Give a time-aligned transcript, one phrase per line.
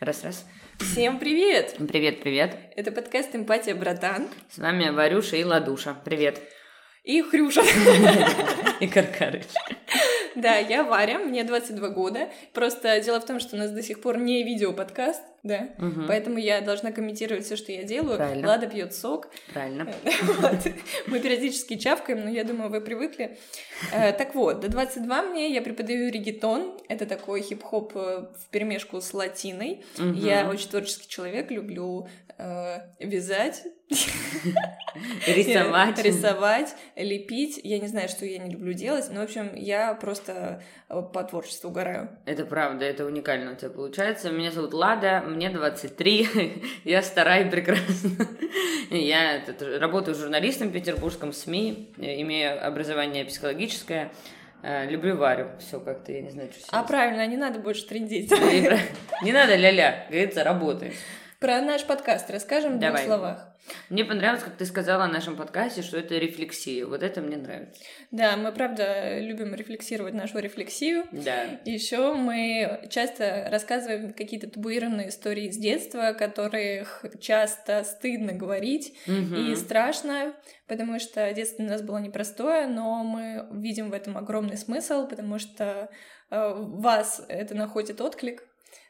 [0.00, 0.46] Раз-раз.
[0.78, 1.76] Всем привет!
[1.76, 2.56] Привет-привет.
[2.74, 4.28] Это подкаст «Эмпатия, братан».
[4.48, 5.94] С вами Варюша и Ладуша.
[6.06, 6.40] Привет.
[7.04, 7.60] И Хрюша.
[8.80, 9.44] И Каркарыч.
[10.36, 12.28] Да, я Варя, мне 22 года.
[12.52, 16.06] Просто дело в том, что у нас до сих пор не видео-подкаст, да, Мгм.
[16.06, 18.16] поэтому я должна комментировать все, что я делаю.
[18.16, 18.46] Правильно.
[18.48, 19.28] Лада пьет сок.
[19.52, 19.92] Правильно.
[20.40, 20.58] Вот.
[21.06, 23.38] Мы периодически чавкаем, но я думаю, вы привыкли.
[23.92, 26.78] Э, Так вот, до 22 мне я преподаю регетон.
[26.88, 29.84] Это такой хип-хоп э, в перемешку с латиной.
[29.98, 30.12] Мгм.
[30.14, 32.06] Я очень творческий человек, люблю
[32.38, 33.62] э, вязать,
[35.26, 36.02] Рисовать.
[36.02, 37.60] рисовать, лепить.
[37.64, 41.24] Я не знаю, что я не люблю делать, но, в общем, я просто э, по
[41.24, 42.08] творчеству угораю.
[42.24, 44.30] Это правда, это уникально у тебя получается.
[44.30, 48.10] Меня зовут Лада, мне 23, я старая и прекрасна.
[48.90, 54.10] Я этот, работаю журналистом в петербургском СМИ, э, имею образование психологическое,
[54.62, 58.32] э, люблю Варю, все как-то, я не знаю, что А правильно, не надо больше трендить.
[59.22, 60.94] Не надо ля-ля, говорится, работай.
[61.40, 63.48] Про наш подкаст расскажем в двух словах.
[63.88, 66.84] Мне понравилось, как ты сказала о нашем подкасте, что это рефлексия.
[66.84, 67.80] Вот это мне нравится.
[68.10, 71.04] Да, мы, правда, любим рефлексировать нашу рефлексию.
[71.12, 71.44] Да.
[71.64, 79.34] Еще мы часто рассказываем какие-то табуированные истории из детства, о которых часто стыдно говорить Мгм.
[79.52, 80.34] и страшно,
[80.66, 85.38] потому что детство у нас было непростое, но мы видим в этом огромный смысл, потому
[85.38, 85.88] что
[86.30, 88.42] э, вас это находит отклик.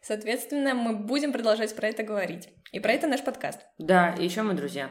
[0.02, 2.48] Соответственно, мы будем продолжать про это говорить.
[2.72, 3.60] И про это наш подкаст.
[3.78, 4.88] Да, и еще мы друзья.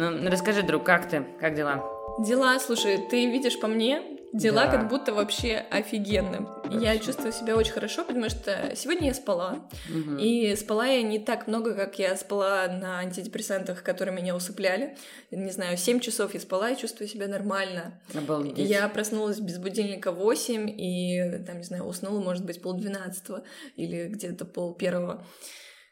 [0.00, 1.24] Ну, расскажи, друг, как ты?
[1.40, 1.84] Как дела?
[2.20, 4.72] Дела, слушай, ты видишь по мне, дела Да.
[4.72, 6.62] как будто вообще офигенно.
[6.70, 9.68] Я чувствую себя очень хорошо, потому что сегодня я спала.
[9.88, 10.18] Мгм.
[10.18, 14.96] И спала я не так много, как я спала на антидепрессантах, которые меня усыпляли.
[15.30, 18.00] Не знаю, 7 часов я спала и чувствую себя нормально.
[18.14, 18.58] Обалдеть.
[18.58, 23.44] Я проснулась без будильника в 8 и, там, не знаю, уснула, может быть, полдвенадцатого
[23.76, 25.24] или где-то пол первого.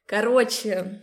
[0.07, 1.01] Короче,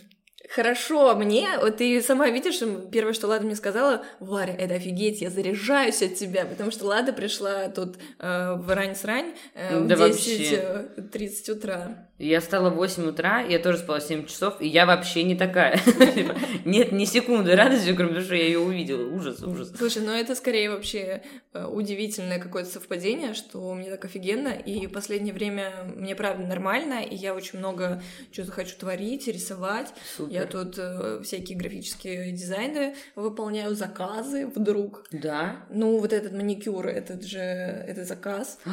[0.49, 2.59] хорошо мне, вот ты сама видишь,
[2.91, 7.13] первое, что Лада мне сказала, Варя, это офигеть, я заряжаюсь от тебя, потому что Лада
[7.13, 12.07] пришла тут э, в рань-срань э, в Да 10.30 утра.
[12.19, 15.77] Я встала в 8 утра, я тоже спала 7 часов, и я вообще не такая.
[16.15, 19.09] Типа, Нет ни секунды радости, кроме того, что я ее увидела.
[19.13, 19.73] Ужас, ужас.
[19.77, 21.21] Слушай, ну это скорее вообще э,
[21.53, 27.15] удивительное какое-то совпадение, что мне так офигенно, и в последнее время мне правда нормально, и
[27.15, 29.93] я очень много чего-то хочу творить, рисовать.
[30.17, 30.33] Супер.
[30.33, 35.05] Я тут э, всякие графические дизайны выполняю, заказы вдруг.
[35.11, 35.65] Да.
[35.69, 38.59] Ну, вот этот маникюр, этот же, это заказ.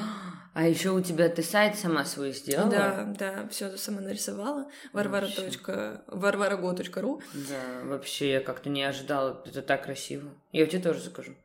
[0.53, 2.69] А еще у тебя ты сайт сама свой сделала?
[2.69, 4.69] Да, да, все сама нарисовала.
[4.93, 5.29] Варвара.
[6.09, 9.41] варвараго.ру Да, вообще я как-то не ожидала.
[9.47, 10.29] Это так красиво.
[10.51, 11.37] Я у тебя тоже закажу.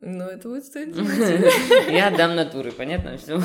[0.00, 0.94] Ну, это будет стоить.
[1.90, 3.40] Я отдам натуры, понятно все.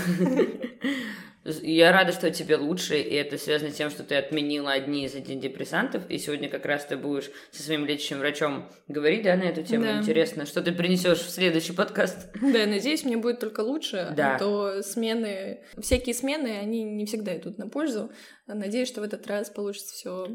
[1.62, 5.14] Я рада, что тебе лучше, и это связано с тем, что ты отменила одни из
[5.14, 9.62] антидепрессантов, и сегодня как раз ты будешь со своим лечащим врачом говорить, да, на эту
[9.62, 9.84] тему.
[9.84, 10.00] Да.
[10.00, 12.30] Интересно, что ты принесешь в следующий подкаст?
[12.42, 14.36] Да, я надеюсь, мне будет только лучше, Да.
[14.36, 18.10] а то смены, всякие смены, они не всегда идут на пользу.
[18.48, 20.28] Надеюсь, что в этот раз получится все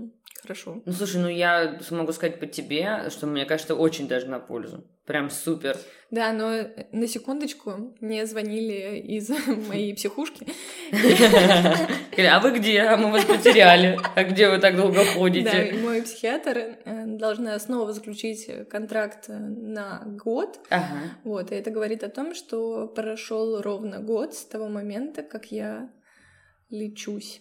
[0.43, 0.83] хорошо.
[0.85, 4.85] Ну, слушай, ну я смогу сказать по тебе, что мне кажется, очень даже на пользу.
[5.09, 5.77] Прям супер.
[6.11, 9.31] Да, но на секундочку мне звонили из
[9.69, 10.47] моей психушки.
[12.21, 12.81] А вы где?
[12.81, 13.97] А мы вас потеряли.
[14.17, 15.69] А где вы так долго Да, ходите?
[15.69, 20.59] и мой психиатр э, должна снова заключить контракт э, на год.
[20.69, 20.99] Ага.
[21.23, 25.91] Вот, и это говорит о том, что прошел ровно год с того момента, как я
[26.71, 27.41] лечусь.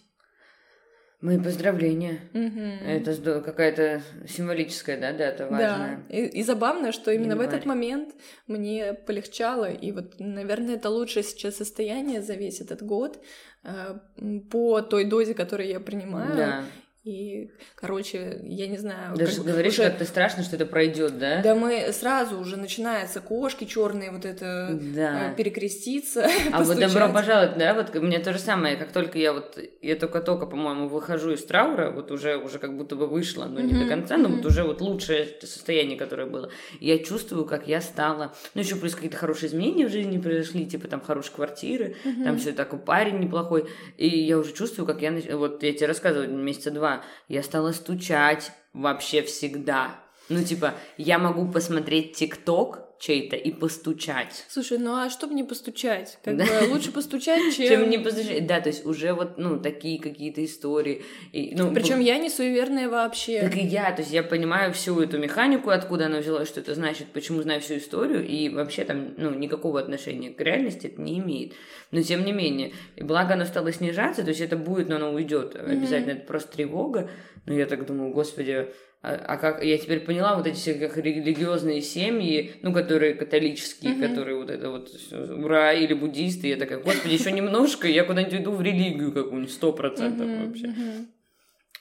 [1.19, 2.19] Мои поздравления.
[2.33, 2.79] Мгм.
[2.85, 6.05] Это какая-то символическая, да, дата важная.
[6.07, 7.67] Да, и, и забавно, что именно в этот Январь.
[7.75, 13.19] момент мне полегчало, и вот, наверное, это лучшее сейчас состояние за весь этот год
[13.63, 16.38] м, по той дозе, которую я принимаю.
[16.38, 16.63] Да.
[17.07, 19.16] И, короче, я не знаю.
[19.16, 21.41] Даже как говоришь, уже- как-то страшно, что это пройдет, да?
[21.41, 25.31] Да мы сразу уже начинается кошки черные, вот это Да.
[25.31, 26.28] э, перекреститься.
[26.51, 29.95] А вот добро пожаловать, да, вот мне то же самое, как только я вот, я
[29.95, 33.88] только-только, по-моему, выхожу из траура, вот уже, уже как будто бы вышла, но не до
[33.88, 36.51] конца, но вот уже вот лучшее состояние, которое было.
[36.81, 40.89] Я чувствую, как я стала, ну еще плюс какие-то хорошие изменения в жизни произошли, типа
[40.89, 41.95] там хорошие квартиры,
[42.25, 46.27] там все такой парень неплохой, и я уже чувствую, как я, вот я тебе рассказывала
[46.27, 46.96] месяца два,
[47.27, 49.95] я стала стучать вообще всегда.
[50.29, 54.45] Ну, типа, я могу посмотреть ТикТок, чей-то и постучать.
[54.49, 56.17] Слушай, ну а чтобы не постучать?
[56.23, 57.67] Как бы лучше постучать, чем...
[57.67, 58.45] Чем не постучать.
[58.47, 61.03] Да, то есть уже вот, ну, такие какие-то истории.
[61.31, 63.41] И, ну, Причем я не суеверная вообще.
[63.41, 66.73] Так и я, то есть я понимаю всю эту механику, откуда она взялась, что это
[66.73, 71.19] значит, почему знаю всю историю, и вообще там, ну, никакого отношения к реальности это не
[71.19, 71.53] имеет.
[71.91, 75.13] Но тем не менее, и благо оно стало снижаться, то есть это будет, но оно
[75.13, 75.55] уйдет.
[75.55, 77.09] Обязательно это просто тревога.
[77.45, 78.67] Но я так думаю, господи,
[79.07, 83.94] а, а как я теперь поняла вот эти все как религиозные семьи, ну, которые католические,
[83.94, 84.07] mm-hmm.
[84.07, 88.51] которые вот это вот ура, или буддисты, я такая, господи, еще немножко, я куда-нибудь иду
[88.51, 90.74] в религию какую-нибудь, сто процентов вообще.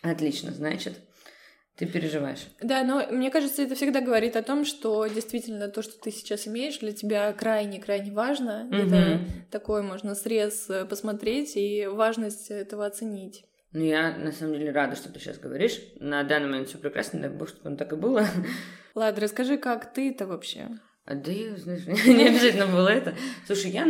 [0.02, 1.00] Отлично, значит,
[1.74, 2.46] ты переживаешь.
[2.62, 6.46] Да, но мне кажется, это всегда говорит о том, что действительно то, что ты сейчас
[6.46, 8.68] имеешь, для тебя крайне-крайне важно.
[8.70, 8.86] Mm-hmm.
[8.86, 9.20] Это
[9.50, 13.42] такой можно срез э, посмотреть и важность этого оценить.
[13.76, 15.78] Ну, я на самом деле рада, что ты сейчас говоришь.
[16.00, 18.26] На данный момент все прекрасно, дай бог, чтобы оно так и было.
[18.94, 20.70] Ладно, расскажи, как ты-то вообще?
[21.04, 23.14] А, да я, знаешь, не обязательно было это.
[23.44, 23.84] Слушай, я...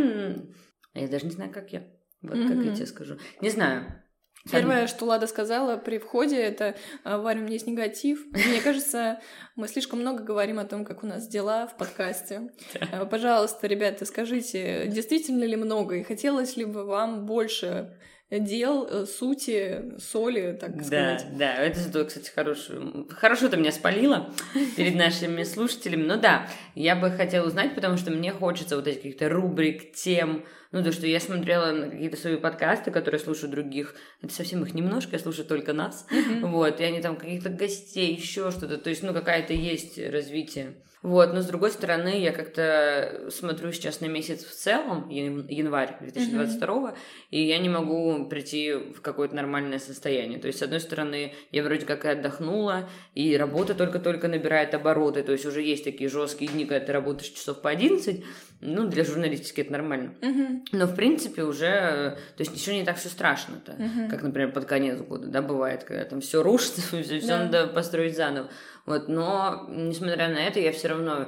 [0.93, 1.87] Я даже не знаю, как я.
[2.21, 3.17] Вот как я тебе скажу.
[3.39, 4.03] Не знаю.
[4.51, 6.75] Первое, что Лада сказала при входе, это
[7.05, 8.25] «А, «Варя, у меня есть негатив».
[8.31, 9.21] Мне кажется,
[9.55, 12.49] мы слишком много говорим о том, как у нас дела в подкасте.
[12.91, 17.97] А, пожалуйста, ребята, скажите, действительно ли много, и хотелось ли бы вам больше
[18.29, 21.25] дел, э, сути, соли, так сказать.
[21.31, 24.33] Да, да, это, кстати, хорошую, хорошо ты меня спалила
[24.75, 26.03] перед нашими слушателями.
[26.03, 30.43] Ну да, я бы хотела узнать, потому что мне хочется вот этих каких-то рубрик, тем,
[30.71, 34.73] ну, то, что я смотрела на какие-то свои подкасты, которые слушаю других, это совсем их
[34.73, 36.05] немножко, я слушаю только нас,
[36.41, 40.75] вот, и они там каких-то гостей, еще что-то, то есть, ну, какая-то есть развитие.
[41.07, 46.67] Вот, но с другой стороны, я как-то смотрю сейчас на месяц в целом, январь 2022,
[46.67, 46.95] mm-hmm.
[47.31, 50.37] и я не могу прийти в какое-то нормальное состояние.
[50.37, 55.23] То есть, с одной стороны, я вроде как и отдохнула, и работа только-только набирает обороты,
[55.23, 58.25] то есть уже есть такие жесткие дни, когда ты работаешь часов по 11,
[58.59, 60.13] ну, для журналистики это нормально.
[60.19, 60.67] Mm-hmm.
[60.73, 64.09] Но, в принципе, уже, то есть, еще не так все страшно-то, mm-hmm.
[64.09, 68.17] как, например, под конец года, да, бывает, когда там все рушится, все, все надо построить
[68.17, 68.49] заново.
[68.87, 71.27] Вот, но, несмотря на это, я все равно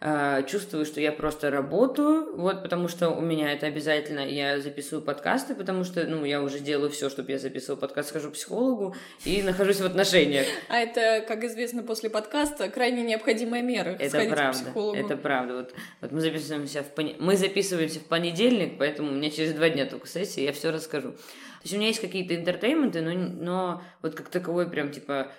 [0.00, 5.02] э, чувствую, что я просто работаю, вот, потому что у меня это обязательно, я записываю
[5.02, 8.94] подкасты, потому что, ну, я уже делаю все, чтобы я записывала подкаст, схожу к психологу
[9.24, 10.46] и нахожусь в отношениях.
[10.68, 13.96] А это, как известно, после подкаста крайне необходимая мера.
[13.98, 15.54] Это правда, это правда.
[15.54, 17.14] Вот, вот мы записываемся в пон...
[17.18, 21.12] мы записываемся в понедельник, поэтому у меня через два дня только сессия, я все расскажу.
[21.12, 25.32] То есть у меня есть какие-то entertainment ы, но, но вот как таковой прям типа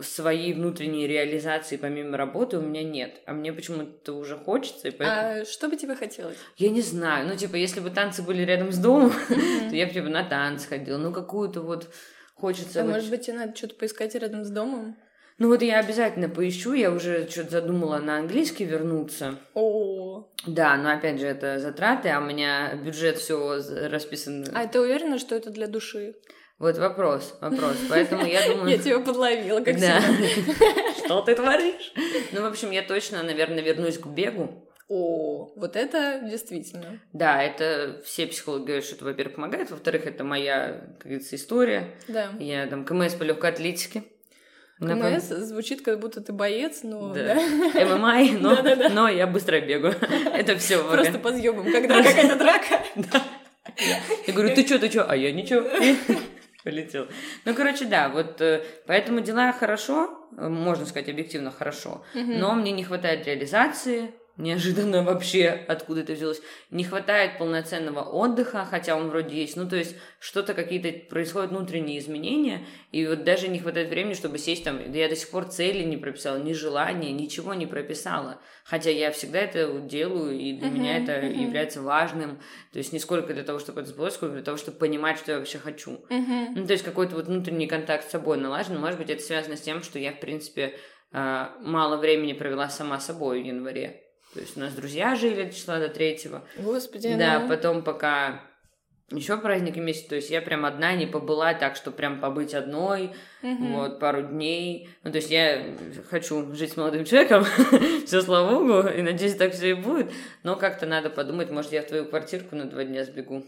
[0.00, 3.20] своей внутренней реализации помимо работы у меня нет.
[3.26, 4.88] А мне почему-то уже хочется.
[4.88, 5.42] И поэтому...
[5.42, 6.36] А что бы тебе хотелось?
[6.56, 7.28] Я не знаю.
[7.28, 10.68] Ну, типа, если бы танцы были рядом с домом, то я бы, типа, на танцы
[10.68, 10.98] ходила.
[10.98, 11.92] Ну, какую-то вот
[12.34, 12.82] хочется...
[12.82, 14.96] А может быть, тебе надо что-то поискать рядом с домом?
[15.40, 19.36] Ну вот я обязательно поищу, я уже что-то задумала на английский вернуться.
[19.54, 20.28] О.
[20.46, 23.58] Да, но опять же это затраты, а у меня бюджет все
[23.88, 24.44] расписан.
[24.52, 26.14] А ты уверена, что это для души?
[26.60, 27.76] Вот вопрос, вопрос.
[27.88, 28.68] Поэтому я думаю...
[28.68, 30.02] Я тебя подловила, как да.
[31.04, 31.92] Что ты творишь?
[32.32, 34.68] Ну, в общем, я точно, наверное, вернусь к бегу.
[34.86, 37.00] О, вот это действительно.
[37.14, 41.94] Да, это все психологи говорят, что это, во-первых, помогает, во-вторых, это моя, как говорится, история.
[42.08, 42.28] Да.
[42.38, 44.04] Я там КМС по легкой атлетике.
[44.80, 47.14] КМС звучит, как будто ты боец, но...
[47.14, 47.36] Да.
[47.36, 47.86] да?
[47.96, 48.58] ММА, но,
[48.90, 49.94] но я быстро бегаю.
[50.34, 50.82] Это все.
[50.84, 52.82] Просто по съебам, когда какая-то драка.
[52.96, 53.22] Да.
[54.26, 55.04] Я говорю, ты что, ты что?
[55.04, 55.62] А я ничего
[56.64, 57.08] полетел.
[57.44, 62.72] Ну, короче, да, вот э, поэтому дела хорошо, э, можно сказать, объективно хорошо, но мне
[62.72, 66.40] не хватает реализации, неожиданно вообще откуда это взялось.
[66.70, 69.56] Не хватает полноценного отдыха, хотя он вроде есть.
[69.56, 74.38] Ну, то есть что-то какие-то происходят внутренние изменения, и вот даже не хватает времени, чтобы
[74.38, 74.92] сесть там.
[74.92, 78.40] Я до сих пор цели не прописала, ни желания, ничего не прописала.
[78.64, 81.42] Хотя я всегда это делаю, и для uh-huh, меня это uh-huh.
[81.42, 82.40] является важным.
[82.72, 85.32] То есть не сколько для того, чтобы это сбылось, сколько для того, чтобы понимать, что
[85.32, 86.04] я вообще хочу.
[86.08, 86.48] Uh-huh.
[86.54, 88.78] Ну, то есть какой-то вот внутренний контакт с собой налажен.
[88.78, 90.76] Может быть, это связано с тем, что я, в принципе,
[91.12, 94.04] а, мало времени провела сама собой в январе.
[94.34, 96.44] То есть у нас друзья жили числа до третьего.
[96.56, 97.48] Господи, Да, ну...
[97.48, 98.42] потом пока
[99.10, 103.12] еще праздник месяц, то есть я прям одна не побыла, так что прям побыть одной,
[103.42, 103.66] угу.
[103.72, 104.88] вот, пару дней.
[105.02, 105.76] Ну, то есть я
[106.08, 107.44] хочу жить с молодым человеком,
[108.06, 110.12] все слава богу, и надеюсь, так все и будет.
[110.44, 113.44] Но как-то надо подумать, может, я в твою квартирку на два дня сбегу.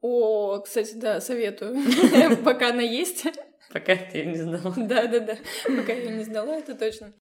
[0.00, 1.76] О, кстати, да, советую.
[2.44, 3.26] Пока она есть.
[3.72, 4.72] Пока я не знала.
[4.76, 5.36] Да, да, да.
[5.64, 7.12] Пока я не сдала, это точно.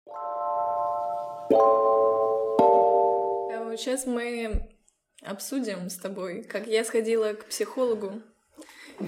[3.76, 4.70] Сейчас мы
[5.22, 8.22] обсудим с тобой, как я сходила к психологу.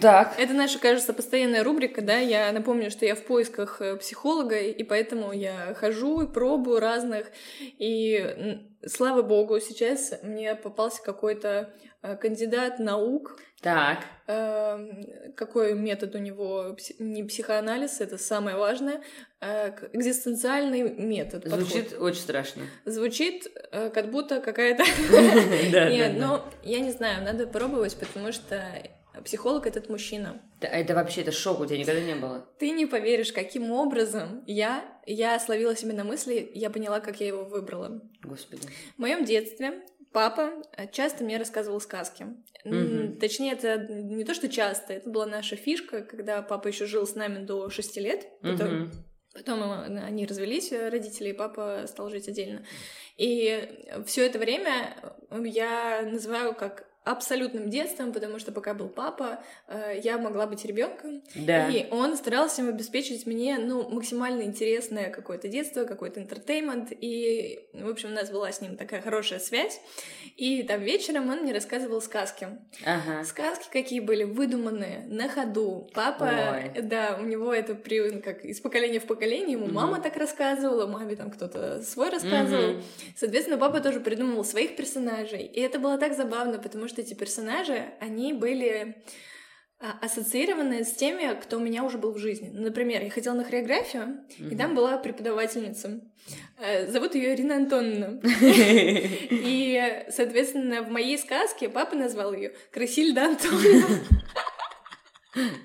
[0.01, 0.35] Так.
[0.37, 2.17] Это наша, кажется, постоянная рубрика, да?
[2.17, 7.27] Я напомню, что я в поисках э, психолога, и поэтому я хожу и пробую разных.
[7.59, 11.73] И слава богу, сейчас мне попался какой-то
[12.03, 13.39] э, кандидат наук.
[13.61, 14.05] Так.
[14.27, 16.77] Эм, какой метод у него?
[16.97, 19.01] Не психоанализ, это самое важное.
[19.41, 21.45] А экзистенциальный метод.
[21.45, 22.01] Звучит подход.
[22.01, 22.63] очень страшно.
[22.85, 24.83] Звучит э, как будто какая-то...
[25.89, 28.63] Нет, но я не знаю, надо пробовать, потому что
[29.23, 30.41] психолог этот мужчина.
[30.61, 32.45] Это вообще это шок, у тебя никогда не было.
[32.59, 37.27] Ты не поверишь, каким образом я, я словила себе на мысли, я поняла, как я
[37.27, 38.01] его выбрала.
[38.23, 38.67] Господи.
[38.95, 42.27] В моем детстве папа э, часто мне рассказывал сказки.
[42.65, 43.19] Угу.
[43.19, 47.15] Точнее, это не то, что часто, это была наша фишка, когда папа еще жил с
[47.15, 48.27] нами до 6 лет.
[48.41, 48.91] Потом, угу.
[49.33, 52.65] потом они развелись, э, родители, и папа стал жить отдельно.
[53.17, 54.95] И все это время
[55.29, 61.23] я называю как абсолютным детством, потому что пока был папа, э, я могла быть ребенком.
[61.33, 61.69] Да.
[61.69, 66.91] И он старался обеспечить мне, ну, максимально интересное какое-то детство, какой-то интертеймент.
[66.91, 69.79] И, в общем, у нас была с ним такая хорошая связь.
[70.35, 72.49] И там вечером он мне рассказывал сказки.
[72.85, 73.23] Ага.
[73.23, 75.89] Сказки какие были выдуманные, на ходу.
[75.93, 76.81] Папа, Ой.
[76.81, 79.53] да, у него это при, как из поколения в поколение.
[79.53, 79.73] Ему угу.
[79.73, 82.71] мама так рассказывала, маме там кто-то свой рассказывал.
[82.71, 82.81] Угу.
[83.15, 85.43] Соответственно, папа тоже придумывал своих персонажей.
[85.43, 88.95] И это было так забавно, потому что эти персонажи, они были
[89.81, 92.49] а, ассоциированы с теми, кто у меня уже был в жизни.
[92.53, 94.53] Ну, например, я ходила на хореографию, mm-hmm.
[94.53, 96.01] и там была преподавательница.
[96.57, 98.19] Э, зовут ее Ирина Антоновна.
[99.29, 104.01] И, соответственно, в моей сказке папа назвал ее Красильда Антоновна.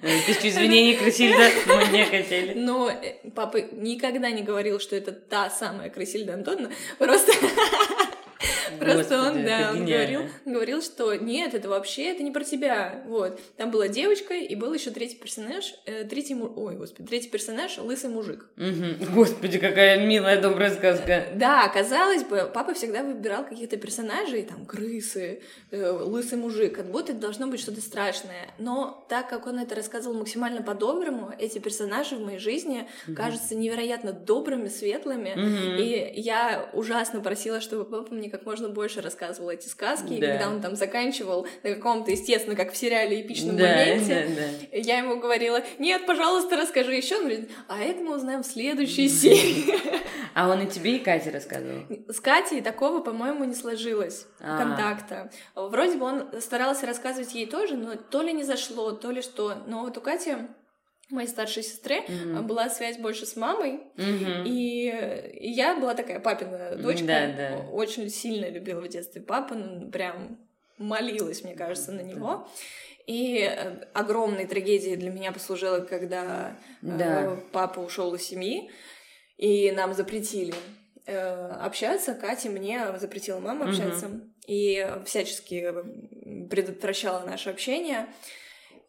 [0.00, 2.54] Тысячу извинений, Красильда, мы не хотели.
[2.54, 6.70] Но э, папа никогда не говорил, что это та самая Красильда Антоновна.
[6.98, 7.32] Просто
[8.78, 13.02] Просто он, да, он говорил, говорил, что нет, это вообще, это не про тебя.
[13.06, 13.40] Вот.
[13.56, 18.10] Там была девочка, и был еще третий персонаж, э, третий, ой, господи, третий персонаж, лысый
[18.10, 18.48] мужик.
[19.14, 21.26] Господи, какая милая, добрая сказка.
[21.34, 27.12] Да, казалось бы, папа всегда выбирал каких-то персонажей, там, крысы, э, лысый мужик, как будто
[27.12, 28.50] это должно быть что-то страшное.
[28.58, 34.12] Но так как он это рассказывал максимально по-доброму, эти персонажи в моей жизни кажутся невероятно
[34.12, 35.34] добрыми, светлыми,
[35.80, 40.14] и я ужасно просила, чтобы папа мне как можно больше рассказывал эти сказки, да.
[40.14, 44.42] и когда он там заканчивал на каком-то, естественно, как в сериале эпичном да, моменте, да,
[44.42, 44.78] да.
[44.78, 47.16] я ему говорила, нет, пожалуйста, расскажи еще.
[47.16, 49.74] Он говорит, а это мы узнаем в следующей серии.
[50.34, 51.84] А он и тебе, и Кате рассказывал?
[52.08, 54.58] С Катей такого, по-моему, не сложилось А-а-а.
[54.58, 55.30] контакта.
[55.54, 59.54] Вроде бы он старался рассказывать ей тоже, но то ли не зашло, то ли что.
[59.66, 60.34] Но вот у Кати
[61.10, 62.42] моей старшей сестре mm-hmm.
[62.42, 64.44] была связь больше с мамой, mm-hmm.
[64.46, 67.56] и, и я была такая папина дочка, да, да.
[67.70, 70.38] очень сильно любила в детстве папу, ну, прям
[70.78, 72.48] молилась, мне кажется, на него.
[73.06, 77.24] И э, огромной трагедией для меня послужило, когда да.
[77.24, 78.70] э, папа ушел из семьи,
[79.36, 80.54] и нам запретили
[81.06, 82.14] э, общаться.
[82.14, 84.30] Катя мне запретила мама общаться, mm-hmm.
[84.46, 85.74] и всячески
[86.48, 88.06] предотвращала наше общение.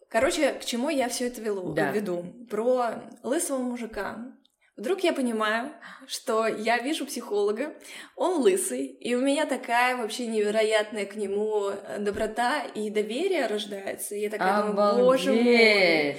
[0.09, 1.91] Короче, к чему я все это велу, да.
[1.91, 2.25] веду?
[2.50, 4.35] Про лысого мужика.
[4.77, 5.71] Вдруг я понимаю,
[6.05, 7.74] что я вижу психолога,
[8.17, 14.15] он лысый, и у меня такая вообще невероятная к нему доброта и доверие рождается.
[14.15, 14.75] И я такая Обалдеть.
[14.75, 16.17] думаю, боже мой,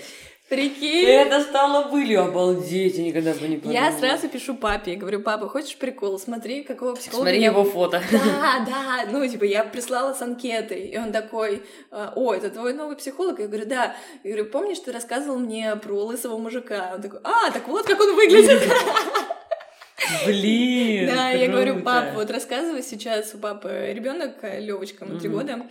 [0.49, 1.09] Прикинь.
[1.09, 3.77] Это стало былью, обалдеть, я никогда бы не подумала.
[3.77, 7.49] Я сразу пишу папе, я говорю, папа, хочешь прикол, смотри, какого психолога Смотри я...
[7.49, 8.01] его фото.
[8.13, 12.75] Да, да, ну, типа, я прислала с анкетой, и он такой, «А, о, это твой
[12.75, 13.41] новый психолог?
[13.41, 13.97] Я говорю, да.
[14.23, 16.93] Я говорю, помнишь, ты рассказывал мне про лысого мужика?
[16.95, 18.63] Он такой, а, так вот, как он выглядит.
[20.27, 21.07] Блин.
[21.07, 25.67] Да, я говорю, пап, вот рассказывай сейчас у папы ребенок Левочка, ему три года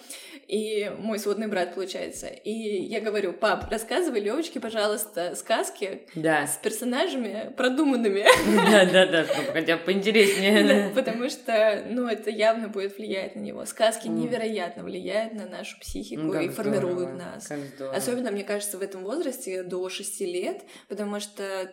[0.48, 2.28] и мой сводный брат, получается.
[2.28, 6.46] И я говорю, пап, рассказывай Левочке, пожалуйста, сказки да.
[6.48, 8.26] с персонажами продуманными.
[8.70, 10.90] Да, да, да, хотя бы поинтереснее.
[10.96, 13.66] потому что, ну, это явно будет влиять на него.
[13.66, 17.52] Сказки невероятно влияют на нашу психику и формируют нас.
[17.94, 21.72] Особенно, мне кажется, в этом возрасте до 6 лет, потому что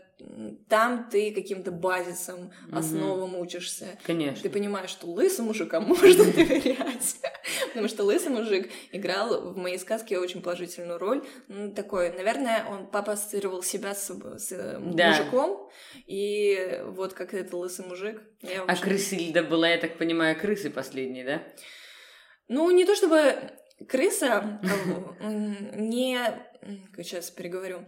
[0.69, 3.99] там ты каким-то базисом, основам учишься.
[4.05, 4.43] Конечно.
[4.43, 7.17] Ты понимаешь, что лысым мужикам можно доверять.
[7.69, 11.25] Потому что лысый мужик играл в моей сказке очень положительную роль.
[11.49, 15.11] Ну, такой, наверное, он папа ассоциировал себя с, с э, да.
[15.11, 15.71] мужиком,
[16.07, 18.23] и вот как этот лысый мужик.
[18.43, 21.43] Я а крысильда была, я так понимаю, крысы последние, да?
[22.49, 23.37] Ну, не то чтобы
[23.89, 24.61] крыса,
[25.21, 26.19] а, не...
[26.97, 27.85] Сейчас переговорю.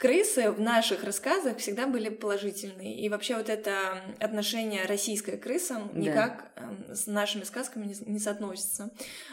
[0.00, 2.98] Крысы в наших рассказах всегда были положительные.
[2.98, 6.00] И вообще вот это отношение российское к крысам Да.
[6.00, 8.90] никак эм, с нашими сказками не, не соотносится.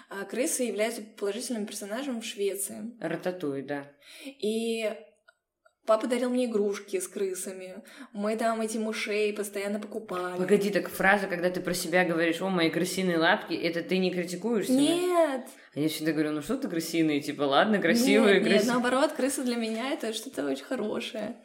[0.10, 2.92] А крысы являются положительным персонажем в Швеции.
[3.00, 3.88] Рататуй, да.
[4.26, 4.94] И
[5.88, 7.82] папа дарил мне игрушки с крысами.
[8.14, 10.38] Мы там эти мышей постоянно покупали.
[10.38, 14.12] Погоди, так фраза, когда ты про себя говоришь, о, мои крысиные лапки, это ты не
[14.12, 14.78] критикуешь себя?
[14.78, 15.42] Нет!
[15.74, 18.74] А я всегда говорю, ну что ты крысиные, типа, ладно, красивые, нет, нет, красивые.
[18.74, 21.38] наоборот, крысы для меня это что-то очень хорошее.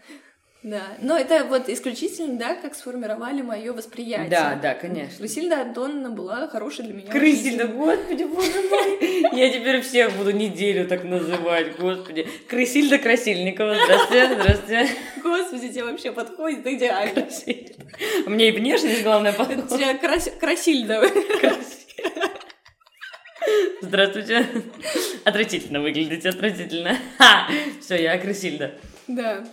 [0.62, 4.28] Да, но это вот исключительно, да, как сформировали мое восприятие.
[4.28, 5.19] Да, да, конечно.
[5.19, 7.11] Крысильда Антоновна была хорошей для меня.
[7.11, 9.23] Крысильда, господи, боже мой.
[9.37, 12.28] Я теперь всех буду неделю так называть, господи.
[12.49, 14.88] Крысильда Красильникова, здравствуйте, здравствуйте.
[15.25, 17.23] Господи, тебе вообще подходит идеально.
[17.23, 17.73] Красильда.
[18.26, 19.69] Мне и внешность, главное, подходит.
[19.69, 21.02] тебя крас- Красильда.
[23.81, 24.47] Здравствуйте.
[25.25, 26.97] Отвратительно выглядите, отвратительно.
[27.81, 28.75] Все, я Крысильда.
[29.09, 29.45] Да.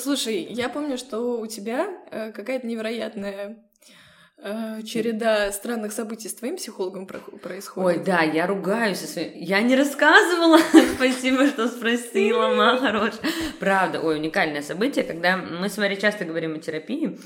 [0.00, 3.56] Слушай, я помню, что у тебя э, какая-то невероятная
[4.38, 7.98] э, череда странных событий с твоим психологом про- происходит.
[7.98, 9.16] Ой, да, я ругаюсь.
[9.34, 10.58] Я не рассказывала.
[10.96, 13.20] Спасибо, что спросила, моя хорошая.
[13.60, 17.18] Правда, ой, уникальное событие, когда мы с Марей часто говорим о терапии.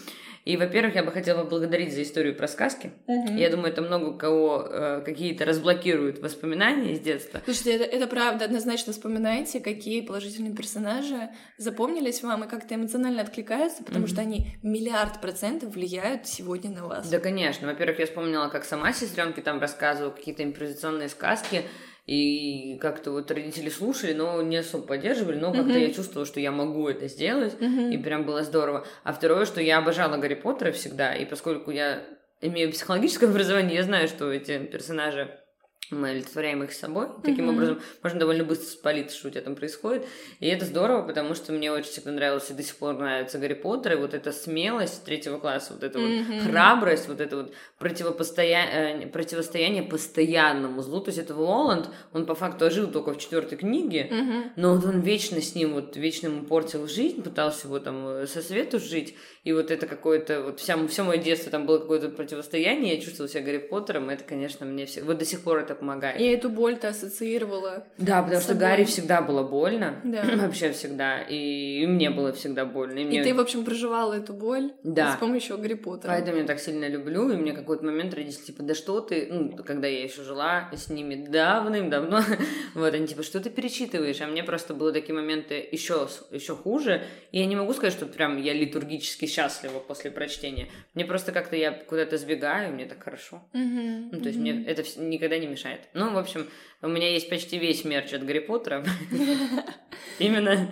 [0.46, 2.92] И, во-первых, я бы хотела поблагодарить за историю про сказки.
[3.08, 3.36] Мгм.
[3.36, 7.40] Я думаю, это много кого э, какие-то разблокируют воспоминания из детства.
[7.44, 13.82] Слушайте, это, это правда, однозначно вспоминайте, какие положительные персонажи запомнились вам и как-то эмоционально откликаются,
[13.82, 14.08] потому Мгм.
[14.08, 17.08] что они миллиард процентов влияют сегодня на вас.
[17.10, 17.66] Да, конечно.
[17.66, 21.62] Во-первых, я вспомнила, как сама сестренке там рассказывала какие-то импровизационные сказки,
[22.06, 26.52] и как-то вот родители слушали, но не особо поддерживали, но как-то я чувствовала, что я
[26.52, 28.86] могу это сделать, и прям было здорово.
[29.02, 32.04] А второе, что я обожала Гарри Поттера всегда, и поскольку я
[32.40, 35.40] имею психологическое образование, я знаю, что эти персонажи
[35.90, 37.06] мы олицетворяем их с собой.
[37.22, 37.54] Таким Мгм.
[37.54, 40.04] образом, можно довольно быстро спалить, что у тебя там происходит.
[40.40, 43.54] И это здорово, потому что мне очень всегда нравился и до сих пор нравится Гарри
[43.54, 46.24] Поттер, и вот эта смелость третьего класса, вот эта Мгм.
[46.34, 51.00] вот храбрость, вот это вот противопостоя- э, противостояние постоянному злу.
[51.00, 54.52] То есть это Воланд, он по факту ожил только в четвертой книге, Мгм.
[54.56, 58.26] но вот он вечно с ним, вот вечно ему портил жизнь, пытался его там э,
[58.26, 59.14] со свету жить,
[59.44, 63.28] и вот это какое-то, вот вся, все мое детство там было какое-то противостояние, я чувствовала
[63.28, 66.20] себя Гарри Поттером, и это, конечно, мне все, вот до сих пор это помогает.
[66.20, 67.86] Я эту боль то ассоциировала.
[67.98, 68.54] Да, потому что.
[68.54, 70.24] Гарри всегда было больно, Да.
[70.36, 72.98] вообще всегда, и, и мне было всегда больно.
[72.98, 73.22] И, И мне...
[73.24, 75.14] ты, в общем, проживала эту боль Да.
[75.14, 76.10] с помощью Гарри Поттера.
[76.12, 79.56] Поэтому я так сильно люблю, и мне какой-то момент родители типа, да что ты, ну,
[79.64, 82.20] когда я еще жила с ними давным-давно,
[82.74, 87.02] вот, они типа, что ты перечитываешь, а мне просто было такие моменты еще, еще хуже,
[87.32, 91.56] и я не могу сказать, что прям я литургически счастлива после прочтения, мне просто как-то
[91.56, 94.10] я куда-то сбегаю, мне так хорошо, Мгм.
[94.12, 94.42] ну, то есть Мгм.
[94.42, 95.65] мне это никогда не мешает.
[95.94, 96.46] Ну, в общем,
[96.82, 98.84] у меня есть почти весь мерч от Гарри Поттера,
[100.18, 100.68] именно,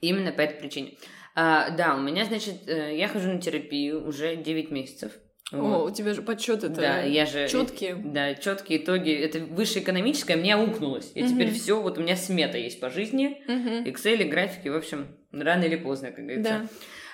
[0.00, 0.94] именно по этой причине.
[1.34, 5.12] А, да, у меня, значит, э, я хожу на терапию уже 9 месяцев.
[5.52, 7.48] О, у тебя же подсчет это Да, я же...
[7.48, 7.94] четкие.
[7.94, 9.12] Да, четкие итоги.
[9.12, 11.10] Это высшее экономическое, мне аукнулось.
[11.14, 13.42] И теперь все, вот у меня смета есть по жизни.
[13.86, 16.68] Excel, графики, в общем, рано или поздно, как говорится.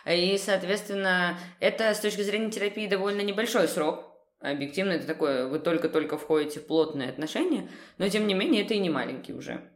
[0.05, 0.13] Да.
[0.13, 4.14] И, соответственно, это с точки зрения терапии довольно небольшой срок.
[4.45, 8.79] Объективно это такое, вы только-только входите в плотные отношения, но тем не менее это и
[8.79, 9.71] не маленький уже.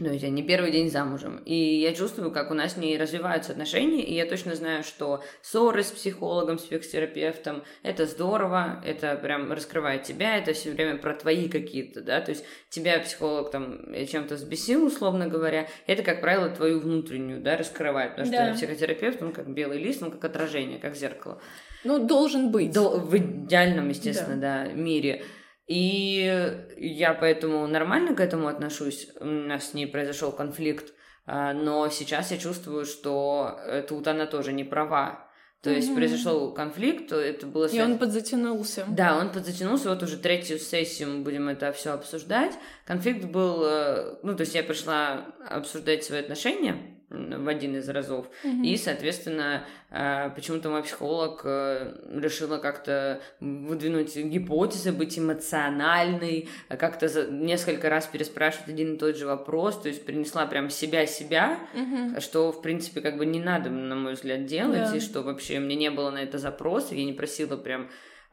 [0.00, 1.38] Ну, я не первый день замужем.
[1.46, 5.22] И я чувствую, как у нас с ней развиваются отношения, и я точно знаю, что
[5.40, 11.14] ссоры с психологом, с психотерапевтом– это здорово, это прям раскрывает тебя, это все время про
[11.14, 16.50] твои какие-то, да, то есть тебя психолог там чем-то взбесил, условно говоря, это, как правило,
[16.50, 18.48] твою внутреннюю, да, раскрывает, потому Да.
[18.48, 21.40] что психотерапевт, он как белый лист, он как отражение, как зеркало.
[21.84, 22.72] Ну, должен быть.
[22.72, 24.64] Дол- в идеальном, естественно, да.
[24.72, 25.24] мире.
[25.66, 29.08] И я поэтому нормально к этому отношусь.
[29.20, 30.92] У нас с ней произошел конфликт,
[31.26, 35.26] а, но сейчас я чувствую, что э, тут она тоже не права.
[35.62, 35.96] То есть Мгм.
[35.96, 37.94] произошел конфликт, то это было И связано...
[37.94, 38.84] он подзатянулся.
[38.86, 42.52] Да, он подзатянулся, вот уже третью сессию мы будем это все обсуждать.
[42.84, 48.26] Конфликт был, э, ну, то есть я пришла обсуждать свои отношения в один из разов,
[48.42, 48.62] Мгм.
[48.64, 57.06] и, соответственно, э, почему-то мой психолог э, решила как-то выдвинуть гипотезы, быть эмоциональной, э, как-то
[57.30, 62.20] несколько раз переспрашивать один и тот же вопрос, то есть принесла прям себя-себя, Мгм.
[62.20, 64.96] что, в принципе, как бы не надо, на мой взгляд, делать, Да.
[64.96, 67.88] и что вообще мне не было на это запроса, я не просила прям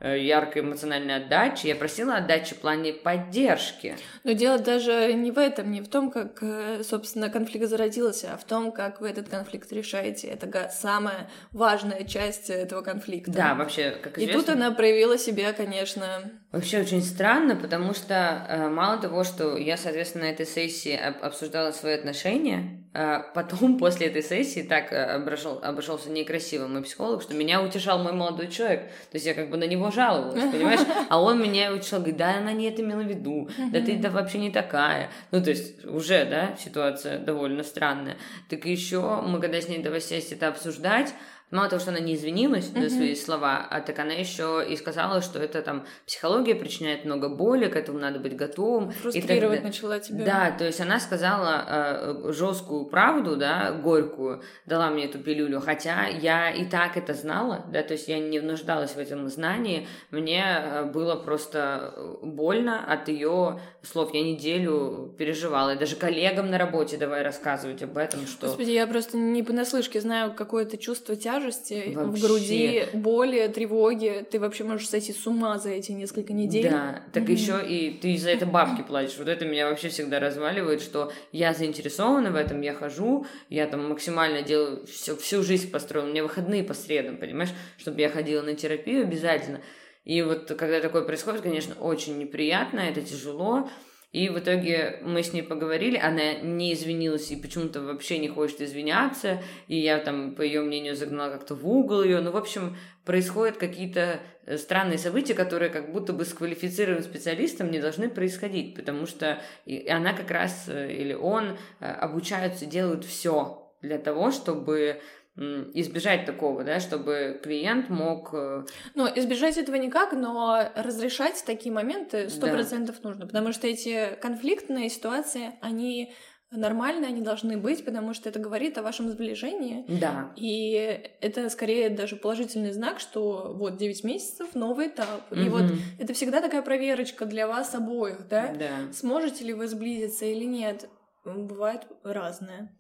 [0.10, 3.96] яркой эмоциональной отдачи, я просила отдачи в плане поддержки.
[4.24, 8.38] Но дело даже не в этом, не в том, как, э, собственно, конфликт зародился, а
[8.38, 10.28] в том, как вы этот конфликт решаете.
[10.28, 13.32] Это самая важная часть этого конфликта.
[13.32, 16.32] Да, вообще, как И известно, тут она проявила себя, конечно.
[16.52, 21.24] Вообще очень странно, потому что э, мало того, что я, соответственно, на этой сессии об-
[21.24, 27.34] обсуждала свои отношения, потом, после этой сессии, так э, обошел, обошелся некрасиво мой психолог, что
[27.34, 28.84] меня утешал мой молодой человек.
[29.12, 30.82] То есть я как бы на него жаловалась, понимаешь?
[31.10, 34.10] А он меня утешал, говорит, да, она не это имела в виду, да ты да
[34.10, 35.10] вообще не такая.
[35.32, 38.18] Ну, то есть уже, да, ситуация довольно странная.
[38.50, 41.14] Так еще мы, когда с ней давай сесть это обсуждать,
[41.52, 42.90] Мало того, что она не извинилась mm-hmm.
[42.90, 47.28] за свои слова, а так она еще и сказала, что это там психология причиняет много
[47.30, 48.92] боли, к этому надо быть готовым.
[48.92, 50.26] Фрустрировать и так, начала тебя.
[50.26, 56.08] Да, то есть она сказала э, жесткую правду, да, горькую, дала мне эту пилюлю, хотя
[56.08, 60.44] я и так это знала, да, то есть я не нуждалась в этом знании, мне
[60.46, 64.14] э, было просто больно от ее слов.
[64.14, 68.48] Я неделю переживала, и даже коллегам на работе давай рассказывать об этом, что...
[68.48, 72.20] Господи, я просто не понаслышке знаю какое-то чувство тяжести вообще.
[72.20, 74.26] в груди, боли, тревоги.
[74.30, 76.70] Ты вообще можешь сойти с ума за эти несколько недель.
[76.70, 77.32] Да, так mm-hmm.
[77.32, 79.18] еще и ты за это бабки платишь.
[79.18, 83.90] Вот это меня вообще всегда разваливает, что я заинтересована в этом, я хожу, я там
[83.90, 86.08] максимально делаю всю, всю жизнь построила.
[86.08, 89.62] У меня выходные по средам, понимаешь, чтобы я ходила на терапию обязательно.
[90.04, 93.70] И вот когда такое происходит, конечно, очень неприятно, это тяжело.
[94.12, 98.60] И в итоге мы с ней поговорили, она не извинилась и почему-то вообще не хочет
[98.60, 102.20] извиняться, и я там, по ее мнению, загнала как-то в угол ее.
[102.20, 107.72] Ну, в общем, происходят какие-то э, странные события, которые как будто бы с квалифицированным специалистом
[107.72, 109.42] не должны происходить, потому что
[109.88, 115.02] она как раз э, или он э, обучаются, делают все для того, чтобы
[115.38, 118.34] избежать такого, да, чтобы клиент мог...
[118.34, 118.66] Э,
[118.96, 123.10] ну, избежать этого никак, но разрешать такие моменты сто процентов да.
[123.10, 126.14] нужно, потому что эти конфликтные ситуации, они
[126.52, 129.86] нормальные, они должны быть, потому что это говорит о вашем сближении.
[129.88, 130.34] Да.
[130.36, 130.74] И
[131.22, 135.32] это скорее даже положительный знак, что вот 9 месяцев, новый этап.
[135.32, 135.40] Угу.
[135.40, 135.64] И вот
[135.98, 138.54] это всегда такая проверочка для вас обоих, да?
[138.54, 138.92] Да.
[138.92, 140.90] Сможете ли вы сблизиться или нет?
[141.24, 142.76] Бывает разное.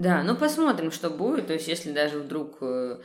[0.00, 1.48] Да, ну посмотрим, что будет.
[1.48, 2.56] То есть, если даже вдруг...
[2.62, 3.00] Э,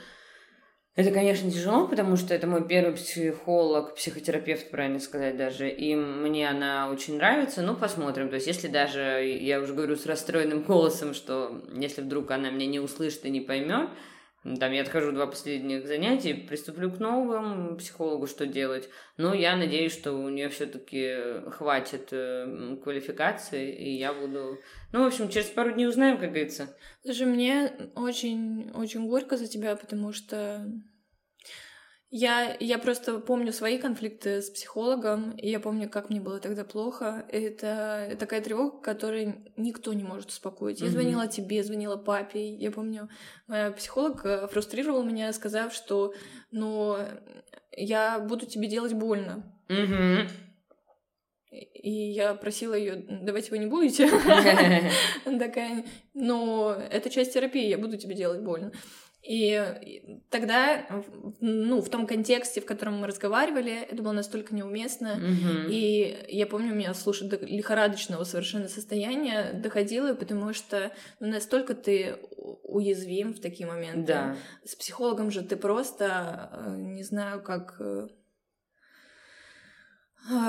[0.96, 6.50] это, конечно, тяжело, потому что это мой первый психолог, психотерапевт, правильно сказать даже, и мне
[6.50, 8.30] она очень нравится, ну, посмотрим.
[8.30, 12.66] То есть, если даже, я уже говорю с расстроенным голосом, что если вдруг она меня
[12.66, 13.90] не услышит и не поймет,
[14.60, 18.90] там я отхожу два последних занятий, приступлю к новому психологу, что делать.
[19.18, 24.60] Но я надеюсь, что у нее все-таки хватит э, квалификации, и я буду...
[24.92, 26.78] Ну, в общем, через пару дней узнаем, как говорится.
[27.04, 30.64] Слушай, мне очень, очень горько за тебя, потому что
[32.18, 36.64] я, я просто помню свои конфликты с психологом, и я помню, как мне было тогда
[36.64, 37.26] плохо.
[37.28, 40.80] Это такая тревога, которой никто не может успокоить.
[40.80, 40.92] Я mm-hmm.
[40.92, 42.56] звонила тебе, звонила папе.
[42.56, 43.10] Я помню,
[43.48, 46.14] моя психолог э, фрустрировала меня, сказав, что
[46.52, 46.96] ну,
[47.76, 49.54] я буду тебе делать больно.
[49.68, 50.30] Mm-hmm.
[51.52, 54.10] И я просила ее, давайте вы не будете.
[55.26, 58.72] Такая, но это часть терапии, я буду тебе делать больно.
[59.28, 60.86] И тогда,
[61.40, 65.20] ну, в том контексте, в котором мы разговаривали, это было настолько неуместно.
[65.20, 65.70] Mm-hmm.
[65.70, 71.74] И я помню, у меня слушать до лихорадочного совершенно состояния доходило, потому что ну, настолько
[71.74, 72.18] ты
[72.64, 74.14] уязвим в такие моменты.
[74.14, 74.36] Да.
[74.64, 78.08] С психологом же ты просто, э, не знаю, как э,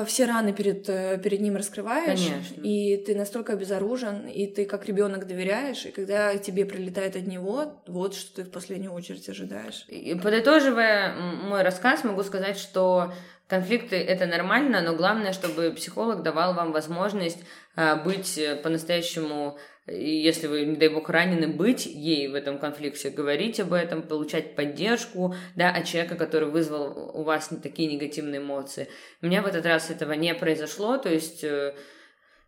[0.06, 2.60] все раны перед, э, перед ним раскрываешь, Конечно.
[2.62, 7.82] и ты настолько обезоружен, и ты как ребенок доверяешь, и когда тебе прилетает от него,
[7.86, 9.84] вот что ты в последнюю очередь ожидаешь.
[9.88, 13.12] И подытоживая мой рассказ, могу сказать, что
[13.48, 17.38] конфликты это нормально, но главное, чтобы психолог давал вам возможность
[17.76, 23.10] а, быть э, по-настоящему если вы, не дай бог, ранены, быть ей в этом конфликте,
[23.10, 28.88] говорить об этом, получать поддержку, да, от человека, который вызвал у вас такие негативные эмоции.
[29.22, 31.74] У меня в этот раз этого не произошло, то есть э,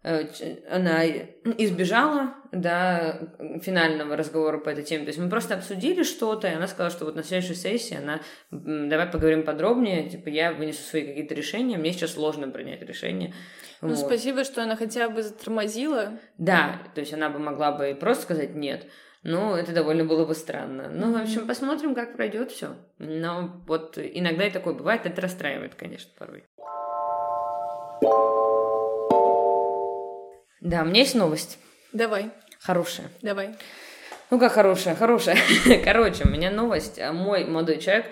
[0.02, 0.26] э,
[0.68, 3.20] она избежала, да,
[3.62, 5.04] финального разговора по этой теме.
[5.04, 8.20] То есть мы просто обсудили что-то, и она сказала, что вот на следующей сессии она,
[8.50, 13.32] давай поговорим подробнее, типа я вынесу свои какие-то решения, мне сейчас сложно принять решение.
[13.80, 13.98] Ну, вот.
[13.98, 16.18] спасибо, что она хотя бы затормозила.
[16.36, 18.86] Да, то есть она бы могла бы просто сказать нет.
[19.22, 20.88] Ну, это довольно было бы странно.
[20.90, 22.76] Ну, в общем, посмотрим, как пройдет все.
[22.98, 26.44] Но вот иногда и такое бывает, это расстраивает, конечно, порой.
[30.60, 31.58] Да, у меня есть новость.
[31.92, 32.30] Давай.
[32.60, 33.08] Хорошая.
[33.22, 33.56] Давай.
[34.30, 35.38] Ну, как хорошая, хорошая.
[35.84, 37.00] Короче, у меня новость.
[37.12, 38.06] Мой молодой человек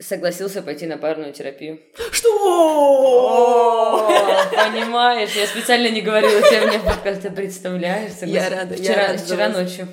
[0.00, 1.80] согласился пойти на парную терапию.
[2.12, 4.08] Что?
[4.50, 6.78] Понимаешь, я специально не говорила тебе мне
[7.20, 8.12] ты представляешь?
[8.22, 9.88] Я рада, вчера, я рада Вчера ночью.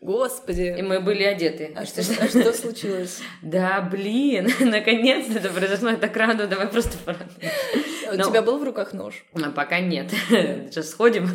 [0.00, 0.74] Господи.
[0.78, 1.72] И мы были одеты.
[1.76, 3.20] А что, а что случилось?
[3.42, 6.96] Да, блин, наконец-то это произошло, я так рада, давай просто
[8.12, 9.24] У тебя был в руках нож?
[9.34, 10.10] А, пока нет.
[10.30, 11.28] Сейчас сходим.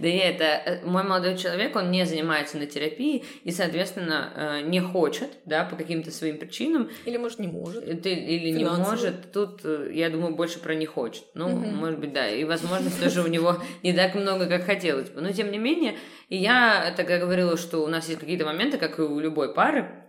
[0.00, 4.60] Да и это, э, мой молодой человек, он не занимается на терапии и, соответственно, э,
[4.62, 6.90] не хочет, да, по каким-то своим причинам.
[7.04, 7.84] Или, может, не может.
[8.02, 9.32] Ты, или не может.
[9.32, 11.24] Тут, э, я думаю, больше про не хочет.
[11.34, 12.28] Ну, может быть, да.
[12.28, 15.20] И, возможно, тоже у него не так много, как хотелось бы.
[15.20, 15.96] Но, тем не менее,
[16.30, 20.04] я тогда говорила, что у нас есть какие-то моменты, как и у любой пары,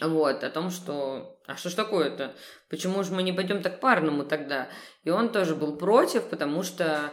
[0.00, 2.34] вот, о том, что а что ж такое-то?
[2.68, 4.68] Почему же мы не пойдем так парному тогда?
[5.02, 7.10] И он тоже был против, потому что...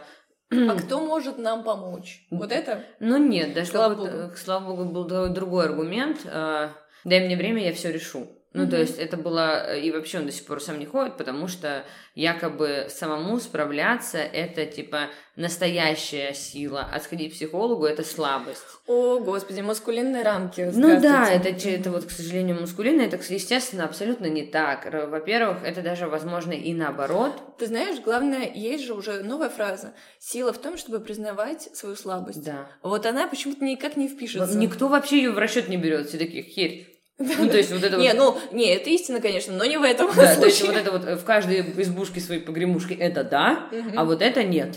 [0.50, 2.26] А кто может нам помочь?
[2.30, 2.84] Вот это?
[3.00, 4.36] Ну нет, даже слава богу.
[4.36, 6.20] слава богу, был другой аргумент.
[6.26, 6.70] А,
[7.04, 8.28] дай мне время, я все решу.
[8.56, 8.70] Ну, mm-hmm.
[8.70, 11.84] то есть это было, и вообще он до сих пор сам не ходит, потому что
[12.14, 18.62] якобы самому справляться это типа настоящая сила, а сходить к психологу это слабость.
[18.86, 20.70] О, господи, маскулинные рамки.
[20.72, 24.90] Ну да, это, это вот, к сожалению, маскулинно, это, естественно, абсолютно не так.
[24.90, 27.32] Во-первых, это даже, возможно, и наоборот.
[27.58, 29.92] Ты знаешь, главное, есть же уже новая фраза.
[30.18, 32.42] Сила в том, чтобы признавать свою слабость.
[32.42, 32.68] Да.
[32.82, 34.56] Вот она почему-то никак не впишется.
[34.56, 36.95] Никто вообще ее в расчет не берет, все такие, херь.
[37.18, 38.02] Ну, то есть вот это вот...
[38.02, 40.36] Не, ну, не, это истина, конечно, но не в этом да, случае.
[40.36, 44.42] то есть вот это вот в каждой избушке своей погремушки это да, а вот это
[44.44, 44.76] нет.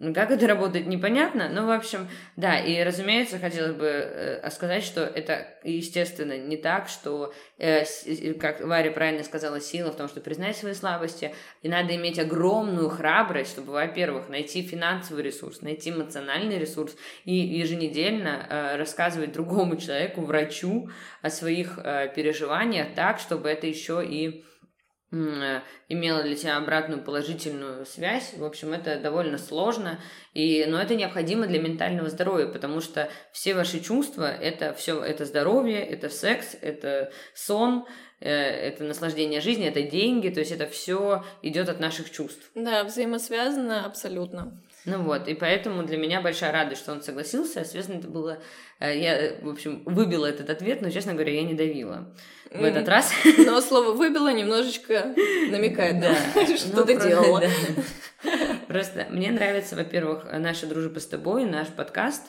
[0.00, 1.48] Ну, как это работает, непонятно.
[1.48, 6.88] Но, в общем, да, и, разумеется, хотелось бы э, сказать, что это, естественно, не так,
[6.88, 7.84] что, э,
[8.34, 12.90] как Варя правильно сказала, сила в том, что признать свои слабости, и надо иметь огромную
[12.90, 20.20] храбрость, чтобы, во-первых, найти финансовый ресурс, найти эмоциональный ресурс и еженедельно э, рассказывать другому человеку,
[20.20, 20.90] врачу
[21.22, 24.44] о своих э, переживаниях так, чтобы это еще и
[25.10, 28.34] имела для тебя обратную положительную связь.
[28.36, 29.98] В общем, это довольно сложно,
[30.34, 35.24] и, но это необходимо для ментального здоровья, потому что все ваши чувства— это все, это
[35.24, 37.86] здоровье, это секс, это сон,
[38.20, 42.50] э, это наслаждение жизнью, это деньги, то есть это все идет от наших чувств.
[42.54, 44.60] Да, взаимосвязано абсолютно.
[44.88, 47.62] Ну вот, и поэтому для меня большая радость, что он согласился.
[47.64, 48.38] Соответственно, это было...
[48.80, 52.14] Э, я, в общем, выбила этот ответ, но, честно говоря, я не давила
[52.50, 53.12] в этот раз.
[53.36, 55.14] Но слово «выбила» немножечко
[55.50, 56.14] намекает, да,
[56.56, 57.42] что ну, ты делала.
[58.68, 62.22] Просто мне нравится, во-первых, наша дружба с тобой, наш подкаст,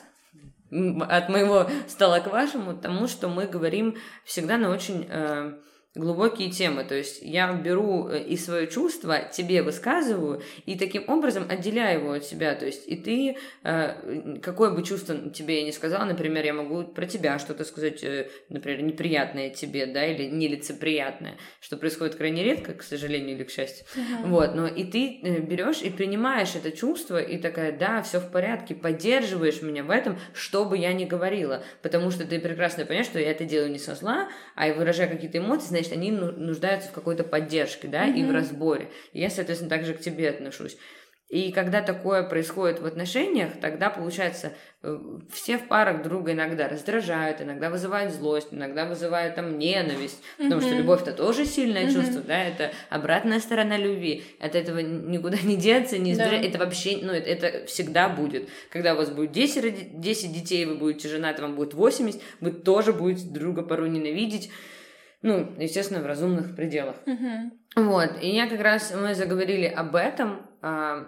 [0.70, 5.54] от моего стала к вашему, тому, что мы говорим всегда на очень э,
[5.96, 6.84] глубокие темы.
[6.84, 12.12] То есть я беру э, и свое чувство, тебе высказываю, и таким образом отделяю его
[12.12, 12.54] от себя.
[12.54, 16.84] То есть и ты, э, какое бы чувство тебе я не сказала, например, я могу
[16.84, 22.72] про тебя что-то сказать, э, например, неприятное тебе, да, или нелицеприятное, что происходит крайне редко,
[22.74, 23.84] к сожалению или к счастью.
[23.96, 24.28] Uh-huh.
[24.28, 28.76] Вот, но и ты берешь и принимаешь это чувство, и такая, да, все в порядке,
[28.76, 33.18] поддерживаешь меня в этом, что бы я ни говорила, потому что ты прекрасно понимаешь, что
[33.18, 36.92] я это делаю не со зла, а выражая какие-то эмоции, значит, они ну, нуждаются в
[36.92, 38.18] какой-то поддержке, да, mm-hmm.
[38.18, 38.90] и в разборе.
[39.12, 40.76] И я, соответственно, также к тебе отношусь.
[41.30, 44.98] И когда такое происходит в отношениях, тогда, получается, э,
[45.32, 50.66] все в парах друга иногда раздражают, иногда вызывают злость, иногда вызывают там ненависть, потому mm-hmm.
[50.66, 51.94] что любовь-то тоже сильное mm-hmm.
[51.94, 56.48] чувство, да, это обратная сторона любви, от этого никуда не деться, не избежать, да.
[56.48, 58.48] это вообще, ну, это, это всегда будет.
[58.68, 62.92] Когда у вас будет 10, 10 детей, вы будете женаты, вам будет 80, вы тоже
[62.92, 64.50] будете друга порой ненавидеть,
[65.22, 66.96] ну, естественно, в разумных пределах.
[67.06, 67.50] Mm-hmm.
[67.76, 71.06] Вот, и я как раз, мы заговорили об этом, а,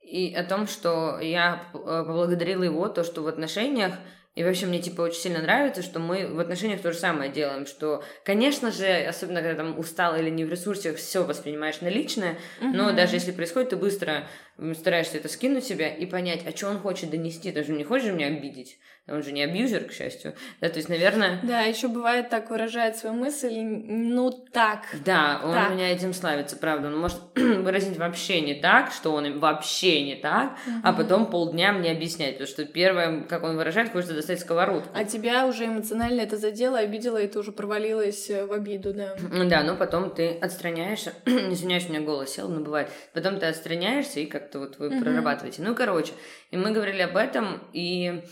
[0.00, 3.94] и о том, что я э, поблагодарила его, то, что в отношениях
[4.34, 7.66] и вообще мне типа очень сильно нравится, что мы в отношениях то же самое делаем,
[7.66, 12.32] что, конечно же, особенно когда там устал или не в ресурсе, все воспринимаешь на личное,
[12.60, 12.72] mm-hmm.
[12.72, 14.26] но даже если происходит, ты быстро
[14.74, 18.12] стараешься это скинуть себя и понять, а что он хочет донести, ты же не хочешь
[18.12, 20.34] меня обидеть, он же не абьюзер, к счастью.
[20.62, 21.38] Да, то есть, наверное...
[21.42, 24.86] Да, еще бывает так выражает свою мысль, ну так.
[25.04, 25.72] Да, он так.
[25.72, 26.88] меня этим славится, правда.
[26.88, 30.76] Он может выразить вообще не так, что он вообще не так, угу.
[30.82, 32.38] а потом полдня мне объяснять.
[32.38, 34.88] Потому что первое, как он выражает, хочется достать сковородку.
[34.94, 39.16] А тебя уже эмоционально это задело, обидело, и ты уже провалилась э, в обиду, да.
[39.44, 41.12] Да, но потом ты отстраняешься.
[41.26, 42.88] Извиняюсь, у меня голос сел, но бывает.
[43.12, 45.00] Потом ты отстраняешься, и как-то вот вы угу.
[45.00, 45.62] прорабатываете.
[45.62, 46.12] Ну, короче,
[46.50, 48.22] и мы говорили об этом, и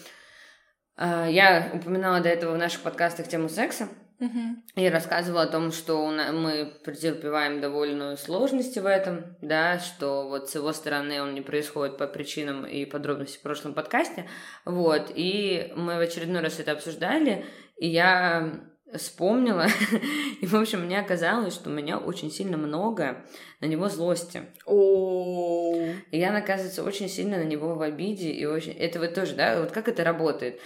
[0.97, 3.89] а, я упоминала до этого в наших подкастах тему секса.
[4.21, 4.55] Uh-huh.
[4.77, 10.55] И рассказывала о том, что мы претерпеваем довольно сложности в этом, да, что вот с
[10.55, 14.29] его стороны он не происходит по причинам и подробностям в прошлом подкасте,
[14.65, 17.47] вот, и мы в очередной раз это обсуждали,
[17.77, 18.63] и я
[18.97, 19.67] вспомнила,
[20.41, 23.25] и, в общем, мне оказалось, что у меня очень сильно много
[23.63, 24.43] на него злости.
[24.67, 25.87] О.
[26.11, 28.73] и я, оказывается, очень сильно на него в обиде, и очень...
[28.73, 30.61] Это вот тоже, да, вот как это работает?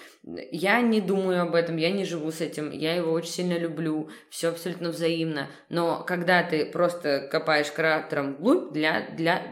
[0.50, 4.09] Я не думаю об этом, я не живу с этим, я его очень сильно люблю,
[4.30, 9.42] все абсолютно взаимно, но когда ты просто копаешь кратером вглубь, для, для,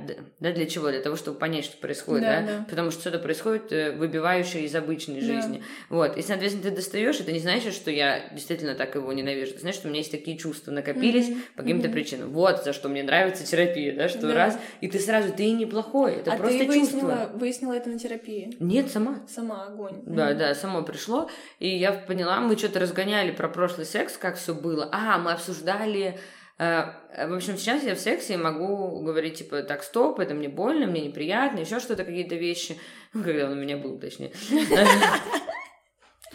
[0.41, 0.91] да, для чего?
[0.91, 2.41] Для того, чтобы понять, что происходит, да?
[2.41, 2.47] да?
[2.47, 2.67] да.
[2.69, 5.27] Потому что что-то происходит, э, выбивающее из обычной да.
[5.27, 5.63] жизни.
[5.91, 9.61] Вот, и, соответственно, ты достаешь, это не значит, что я действительно так его ненавижу, это
[9.61, 11.57] значит, что у меня есть такие чувства, накопились mm-hmm.
[11.57, 11.93] по каким-то mm-hmm.
[11.93, 12.31] причинам.
[12.33, 14.35] Вот за что мне нравится терапия, да, что да.
[14.35, 17.39] раз, и ты сразу, ты неплохой, это а просто ты выяснила, чувство.
[17.39, 18.55] выяснила это на терапии?
[18.61, 19.27] Нет, сама.
[19.29, 20.03] Сама огонь.
[20.07, 20.37] Да, mm-hmm.
[20.37, 24.89] да, само пришло, и я поняла, мы что-то разгоняли про прошлый секс, как все было.
[24.93, 26.21] А, мы обсуждали
[26.59, 26.85] э,
[27.27, 31.01] в общем, сейчас я в сексе могу говорить, типа, так, стоп, это мне больно, мне
[31.01, 32.79] неприятно, еще что-то, какие-то вещи.
[33.15, 34.33] Ну, когда он у меня был, точнее.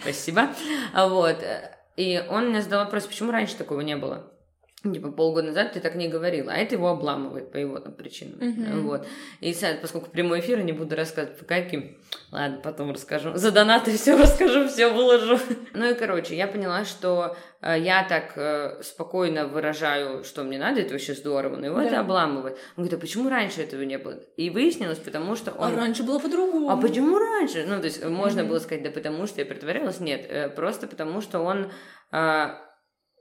[0.01, 0.49] Спасибо.
[0.93, 1.43] Вот.
[1.97, 4.31] И он мне задал вопрос, почему раньше такого не было?
[4.83, 8.39] Типа полгода назад ты так не говорила, а это его обламывает по его там причинам.
[8.39, 8.81] Uh-huh.
[8.81, 9.07] Вот.
[9.41, 11.97] И поскольку прямой эфир, не буду рассказывать по каким,
[12.31, 13.35] ладно, потом расскажу.
[13.35, 15.37] За донаты все расскажу, все выложу.
[15.73, 20.79] ну и короче, я поняла, что э, я так э, спокойно выражаю, что мне надо,
[20.79, 21.83] это вообще здорово, но его да.
[21.83, 22.53] это обламывает.
[22.77, 24.15] Он говорит, а почему раньше этого не было?
[24.37, 25.73] И выяснилось, потому что он...
[25.73, 26.69] А раньше было по-другому.
[26.69, 27.65] А почему раньше?
[27.67, 28.47] Ну, то есть можно uh-huh.
[28.47, 29.99] было сказать, да потому что я притворялась.
[29.99, 31.69] Нет, э, просто потому что он
[32.13, 32.47] э,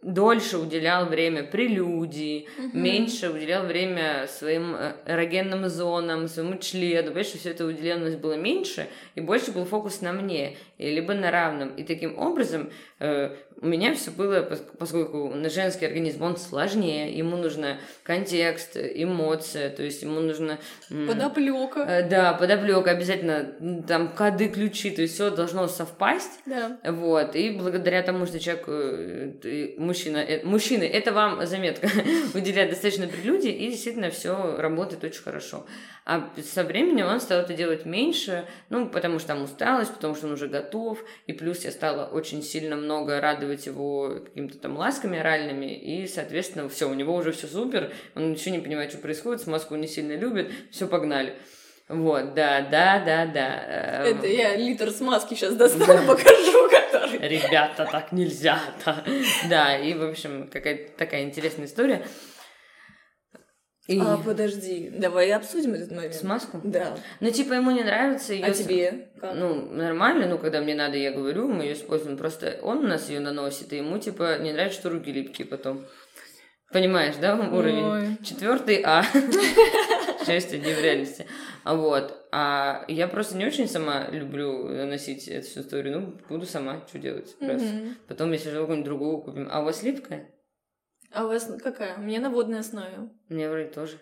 [0.03, 2.79] дольше уделял время прелюдии, угу.
[2.79, 8.35] меньше уделял время своим э, эрогенным зонам, своему члену, понимаешь, что все это уделенность было
[8.35, 11.75] меньше, и больше был фокус на мне, либо на равном.
[11.75, 17.37] И таким образом э, у меня все было, поскольку на женский организм он сложнее, ему
[17.37, 20.59] нужно контекст, эмоция, то есть ему нужно...
[20.89, 21.81] Подоплека.
[21.81, 26.41] Э, да, подоплека, обязательно там коды, ключи, то есть все должно совпасть.
[26.47, 26.79] Да.
[26.85, 31.88] Вот, и благодаря тому, что человек, э, мужчина, э, мужчины, это вам заметка,
[32.35, 35.66] уделяет достаточно прелюдии, и действительно все работает очень хорошо.
[36.05, 40.27] А со временем он стал это делать меньше, ну, потому что там усталость, потому что
[40.27, 45.18] он уже готов, и плюс я стала очень сильно много радовать его какими-то там ласками
[45.18, 49.42] оральными, и, соответственно, все, у него уже все супер, он ничего не понимает, что происходит,
[49.42, 51.35] смазку не сильно любит, все, погнали.
[51.88, 54.05] Вот, да, да, да, да.
[54.05, 56.03] Это я литр смазки сейчас достану, да.
[56.07, 57.29] покажу, который.
[57.29, 58.61] Ребята, так нельзя.
[58.85, 59.05] Да.
[59.48, 62.05] да, и, в общем, какая-то такая интересная история.
[63.87, 63.98] И...
[63.98, 66.14] А, подожди, давай обсудим этот момент.
[66.14, 66.61] Смазку?
[66.62, 66.94] Да.
[67.20, 68.44] Ну, типа, ему не нравится ее...
[68.44, 69.09] А тебе?
[69.18, 69.35] Как?
[69.35, 72.18] Ну, нормально, ну, когда мне надо, я говорю, мы ее используем.
[72.18, 75.87] Просто он у нас ее наносит, и ему, типа, не нравится, что руки липкие потом.
[76.70, 78.18] Понимаешь, да, уровень?
[78.22, 79.03] Четвертый А.
[80.27, 81.27] Счастье не в реальности.
[81.69, 82.27] А вот.
[82.33, 86.01] А я просто не очень сама люблю носить эту всю историю.
[86.01, 87.37] Ну, буду сама, что делать.
[87.41, 87.63] Раз.
[88.07, 89.49] Потом, если же какую-нибудь другую купим.
[89.51, 90.31] А у вас липкая?
[91.13, 91.99] А у вас какая?
[91.99, 93.11] У меня на водной основе.
[93.29, 93.99] У меня вроде тоже.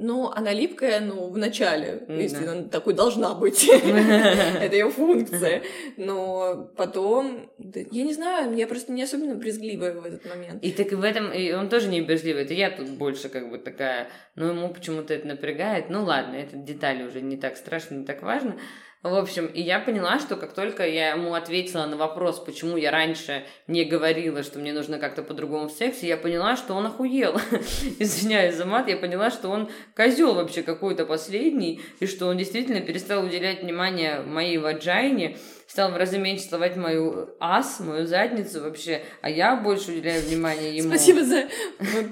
[0.00, 3.68] Ну, она липкая, ну, в начале, mm, если она такой должна быть.
[3.68, 5.62] Это ее функция.
[5.96, 10.62] Но потом, я не знаю, я просто не особенно брезгливая в этот момент.
[10.62, 13.58] И так в этом, и он тоже не брезгливый, это я тут больше как бы
[13.58, 15.90] такая, но ему почему-то это напрягает.
[15.90, 18.56] Ну ладно, это детали уже не так страшно, не так важно.
[19.04, 22.90] В общем, и я поняла, что как только я ему ответила на вопрос, почему я
[22.90, 27.40] раньше не говорила, что мне нужно как-то по-другому в сексе, я поняла, что он охуел.
[28.00, 32.80] Извиняюсь за мат, я поняла, что он козел вообще какой-то последний, и что он действительно
[32.80, 35.36] перестал уделять внимание моей ваджайне,
[35.68, 40.76] стал в разы меньше целовать мою ас, мою задницу вообще, а я больше уделяю внимание
[40.76, 40.88] ему.
[40.88, 41.48] Спасибо за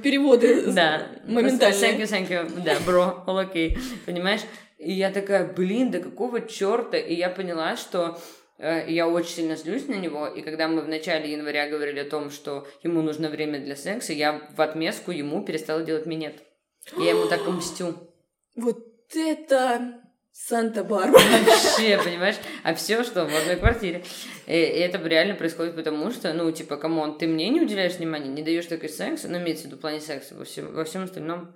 [0.04, 0.70] переводы.
[0.70, 1.08] Да.
[1.26, 1.74] Моментально.
[1.74, 2.62] Thank you, thank you.
[2.64, 3.76] Да, бро, okay.
[4.04, 4.42] Понимаешь?
[4.78, 6.98] И я такая, блин, да какого черта?
[6.98, 8.18] И я поняла, что
[8.58, 12.10] э, я очень сильно злюсь на него, и когда мы в начале января говорили о
[12.10, 16.42] том, что ему нужно время для секса, я в отместку ему перестала делать минет.
[16.98, 17.94] Я ему так мстю.
[18.54, 18.84] Вот
[19.14, 20.00] это
[20.32, 21.10] Санта-Барбара.
[21.12, 22.36] Вообще, понимаешь?
[22.62, 24.04] А все что в одной квартире.
[24.46, 28.28] И это реально происходит потому, что, ну, типа, come on, ты мне не уделяешь внимания,
[28.28, 31.04] не даешь такой секс, ну, имеется в виду в плане секса, во всем, во всем
[31.04, 31.54] остальном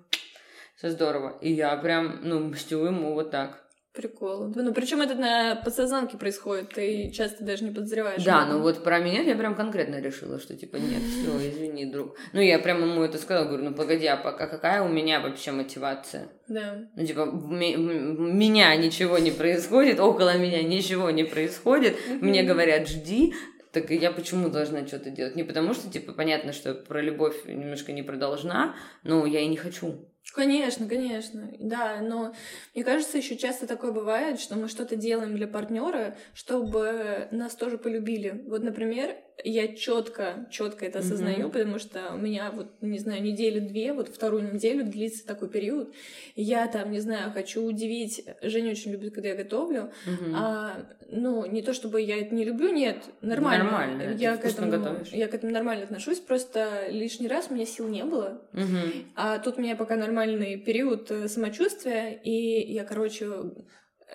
[0.80, 1.36] все здорово.
[1.42, 3.62] И я прям, ну, мстю ему вот так.
[3.92, 4.50] Прикол.
[4.54, 8.24] Ну, причем это на подсознанке происходит, ты часто даже не подозреваешь.
[8.24, 12.16] Да, ну вот про меня я прям конкретно решила, что типа нет, все, извини, друг.
[12.32, 15.50] Ну, я прям ему это сказала, говорю, ну погоди, а пока какая у меня вообще
[15.50, 16.28] мотивация?
[16.48, 16.88] Да.
[16.96, 23.34] Ну, типа, меня ничего не происходит, около меня ничего не происходит, мне говорят, жди,
[23.72, 25.36] так я почему должна что-то делать?
[25.36, 29.56] Не потому что, типа, понятно, что про любовь немножко не продолжена, но я и не
[29.56, 30.06] хочу.
[30.32, 32.32] Конечно, конечно, да, но
[32.74, 37.78] мне кажется, еще часто такое бывает, что мы что-то делаем для партнера, чтобы нас тоже
[37.78, 38.44] полюбили.
[38.46, 41.52] Вот, например, я четко, четко это осознаю, mm-hmm.
[41.52, 45.92] потому что у меня вот, не знаю, неделю две, вот вторую неделю длится такой период.
[46.36, 48.24] Я там, не знаю, хочу удивить.
[48.42, 49.90] Женя очень любит, когда я готовлю.
[50.06, 50.32] Mm-hmm.
[50.34, 53.64] А, ну, не то чтобы я это не люблю, нет, нормально.
[53.64, 54.16] Нормально.
[54.16, 55.08] Я к этому, готовишь.
[55.08, 58.42] я к этому нормально отношусь, просто лишний раз у меня сил не было.
[58.52, 59.04] Mm-hmm.
[59.16, 63.28] А тут меня пока нормальный период э, самочувствия, и я, короче,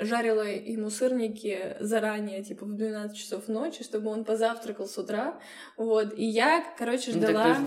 [0.01, 5.39] жарила ему сырники заранее, типа в 12 часов ночи, чтобы он позавтракал с утра.
[5.77, 6.13] Вот.
[6.17, 7.57] И я, короче, ну, ждала...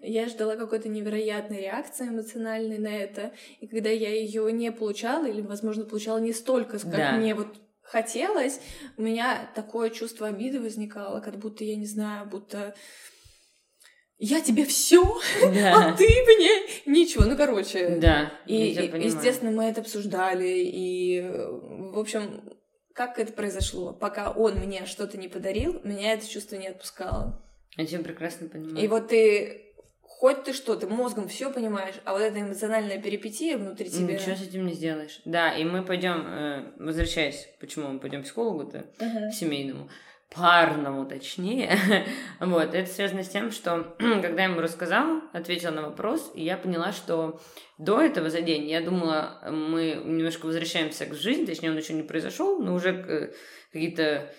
[0.00, 3.32] Я ждала какой-то невероятной реакции эмоциональной на это.
[3.60, 7.12] И когда я ее не получала, или, возможно, получала не столько, как да.
[7.12, 7.48] мне вот
[7.82, 8.60] хотелось,
[8.96, 12.74] у меня такое чувство обиды возникало, как будто, я не знаю, будто
[14.24, 15.02] я тебе все,
[15.42, 15.90] да.
[15.90, 16.50] а ты мне
[16.86, 17.24] ничего.
[17.24, 17.96] Ну, короче.
[17.96, 18.32] Да.
[18.46, 20.62] И, и естественно, мы это обсуждали.
[20.64, 22.40] И, в общем,
[22.94, 23.92] как это произошло?
[23.92, 27.44] Пока он мне что-то не подарил, меня это чувство не отпускало.
[27.76, 28.84] Я тебя прекрасно понимаю.
[28.84, 29.72] И вот ты
[30.04, 34.14] хоть ты что, ты мозгом все понимаешь, а вот эта эмоциональная перипетия внутри тебя.
[34.14, 35.20] Ничего с этим не сделаешь.
[35.24, 39.32] Да, и мы пойдем, э, возвращаясь, почему мы пойдем к психологу-то, uh-huh.
[39.32, 39.90] семейному
[40.34, 41.78] парному точнее.
[42.40, 46.56] вот, это связано с тем, что когда я ему рассказала, ответила на вопрос, и я
[46.56, 47.40] поняла, что
[47.78, 52.02] до этого за день я думала, мы немножко возвращаемся к жизни, точнее, он еще не
[52.02, 53.32] произошел, но уже э,
[53.72, 54.32] какие-то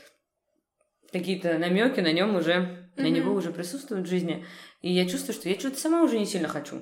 [1.12, 3.02] какие-то намеки на нем уже, mm-hmm.
[3.02, 4.46] на него уже присутствуют в жизни.
[4.82, 6.80] И я чувствую, что я что-то сама уже не сильно хочу.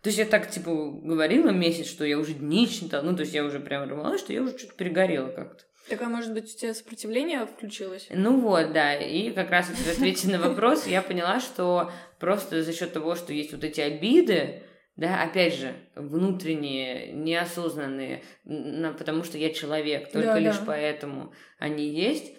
[0.00, 3.34] То есть я так, типа, говорила месяц, что я уже дни считала, ну, то есть
[3.34, 5.64] я уже прям рвалась, что я уже что-то перегорела как-то.
[5.88, 8.06] Так, а может быть, у тебя сопротивление включилось?
[8.10, 8.94] Ну вот, да.
[8.94, 13.32] И как раз в ответе на вопрос я поняла, что просто за счет того, что
[13.32, 14.62] есть вот эти обиды,
[14.96, 20.64] да, опять же, внутренние, неосознанные, потому что я человек, только да, лишь да.
[20.66, 22.32] поэтому они есть,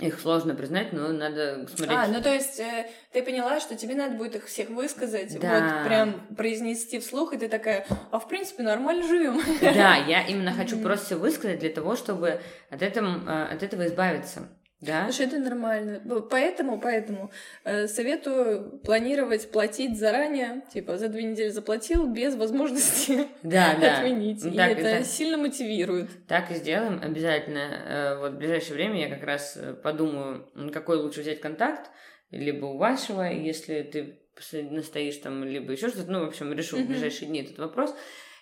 [0.00, 1.98] их сложно признать, но надо смотреть.
[1.98, 5.60] А, ну то есть э, ты поняла, что тебе надо будет их всех высказать, да.
[5.60, 9.40] вот прям произнести вслух, и ты такая, а в принципе нормально живем.
[9.60, 12.40] Да, я именно хочу просто высказать для того, чтобы
[12.70, 14.48] от этого, э, от этого избавиться.
[14.84, 15.04] Да.
[15.04, 16.02] Слушай, это нормально.
[16.30, 17.30] Поэтому, поэтому
[17.64, 24.42] э, советую планировать платить заранее, типа за две недели заплатил без возможности да, отменить.
[24.42, 24.50] Да.
[24.50, 25.06] И так, это так.
[25.06, 26.08] сильно мотивирует.
[26.26, 27.82] Так и сделаем обязательно.
[27.86, 31.90] Э, вот в ближайшее время я как раз э, подумаю, какой лучше взять контакт,
[32.30, 34.18] либо у вашего, если ты
[34.52, 36.10] настоишь там, либо еще что-то.
[36.10, 36.84] Ну, в общем, решу mm-hmm.
[36.84, 37.94] в ближайшие дни этот вопрос.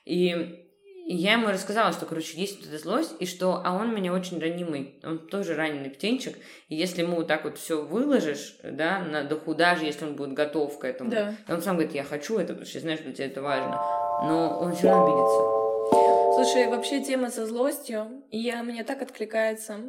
[0.04, 0.66] И
[1.04, 4.12] и я ему рассказала, что, короче, есть вот эта злость, и что, а он меня
[4.12, 6.36] очень ранимый, он тоже раненый птенчик,
[6.68, 10.32] и если ему вот так вот все выложишь, да, на духу, даже если он будет
[10.34, 11.34] готов к этому, да.
[11.48, 13.82] он сам говорит, я хочу это, потому что что для тебя это важно,
[14.22, 15.62] но он все равно обидится.
[16.34, 19.80] Слушай, вообще тема со злостью, я, мне так откликается.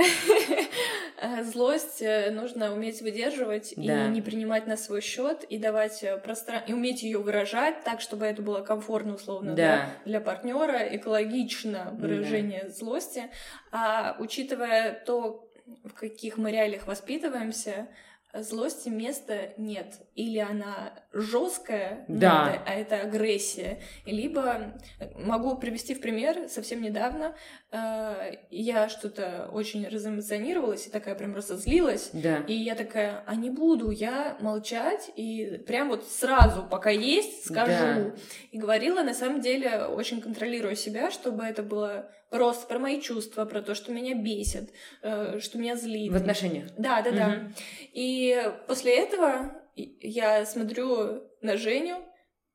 [1.42, 4.06] Злость э, нужно уметь выдерживать да.
[4.06, 8.00] и не принимать на свой счет и давать э, пространство и уметь ее выражать так,
[8.00, 9.54] чтобы это было комфортно условно да.
[9.54, 12.70] для, для партнера, экологично выражение да.
[12.70, 13.30] злости.
[13.70, 15.48] А учитывая то,
[15.84, 17.88] в каких мы реалиях воспитываемся,
[18.34, 19.94] злости места нет.
[20.14, 22.62] Или она жесткая, да.
[22.66, 23.80] а это агрессия.
[24.06, 24.74] Либо
[25.16, 27.34] могу привести в пример совсем недавно
[27.72, 32.10] э, я что-то очень разэмоционировалась и такая прям разозлилась.
[32.12, 32.38] Да.
[32.46, 37.70] И я такая, а не буду я молчать и прям вот сразу, пока есть, скажу.
[37.70, 38.12] Да.
[38.52, 43.44] И говорила, на самом деле, очень контролируя себя, чтобы это было просто про мои чувства,
[43.44, 44.72] про то, что меня бесит,
[45.02, 46.12] э, что меня злит.
[46.12, 46.70] В отношениях?
[46.78, 47.18] Да, да, угу.
[47.18, 47.52] да.
[47.92, 52.02] И после этого я смотрю на Женю,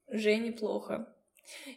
[0.08, 1.15] Жене плохо.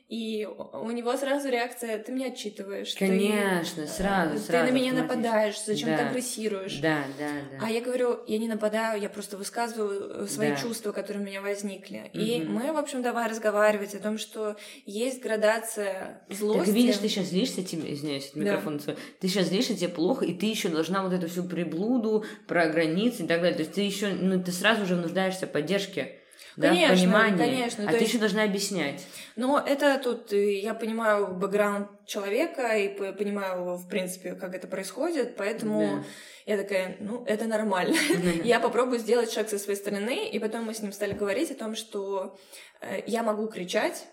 [0.08, 2.94] И у него сразу реакция, ты меня отчитываешь.
[2.94, 4.66] Конечно, ты, сразу, ты сразу.
[4.66, 5.98] Ты на меня нападаешь, зачем да.
[5.98, 6.78] ты агрессируешь.
[6.78, 7.66] Да, да, да.
[7.66, 10.56] А я говорю, я не нападаю, я просто высказываю э, свои да.
[10.56, 12.10] чувства, которые у меня возникли.
[12.14, 12.18] Угу.
[12.18, 14.56] И мы, в общем, давай разговаривать о том, что
[14.86, 16.66] есть градация злости.
[16.66, 18.96] Так видишь, ты сейчас злишься, тебе, извиняюсь, микрофон да.
[19.20, 23.24] ты сейчас злишься, тебе плохо, и ты еще должна вот эту всю приблуду про границы
[23.24, 23.56] и так далее.
[23.56, 26.18] То есть ты еще, ну, ты сразу же нуждаешься в поддержке
[26.58, 27.38] да, конечно, в понимании.
[27.38, 28.08] Конечно, а ты есть...
[28.08, 29.06] еще должна объяснять.
[29.36, 35.36] Но это тут, э, я понимаю бэкграунд человека и понимаю, в принципе, как это происходит,
[35.36, 36.52] поэтому да.
[36.52, 37.96] я такая, ну, это нормально.
[38.44, 41.54] Я попробую сделать шаг со своей стороны, и потом мы с ним стали говорить о
[41.54, 42.36] том, что
[42.80, 44.08] э, я могу кричать,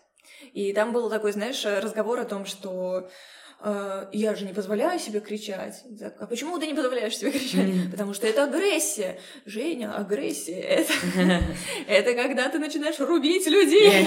[0.54, 3.10] и там был такой, знаешь, разговор о том, что
[4.12, 5.84] я же не позволяю себе кричать.
[6.00, 7.92] Так, а почему ты не позволяешь себе кричать?
[7.92, 9.20] Потому что это агрессия.
[9.46, 10.94] Женя, агрессия это,
[11.88, 14.06] это когда ты начинаешь рубить людей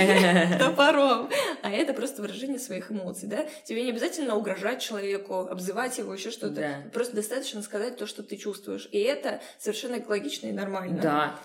[0.58, 1.28] топором.
[1.62, 3.46] А это просто выражение своих эмоций, да?
[3.64, 6.90] Тебе не обязательно угрожать человеку, обзывать его, еще что-то.
[6.92, 8.88] Просто достаточно сказать то, что ты чувствуешь.
[8.92, 11.00] И это совершенно экологично и нормально.
[11.02, 11.40] Да.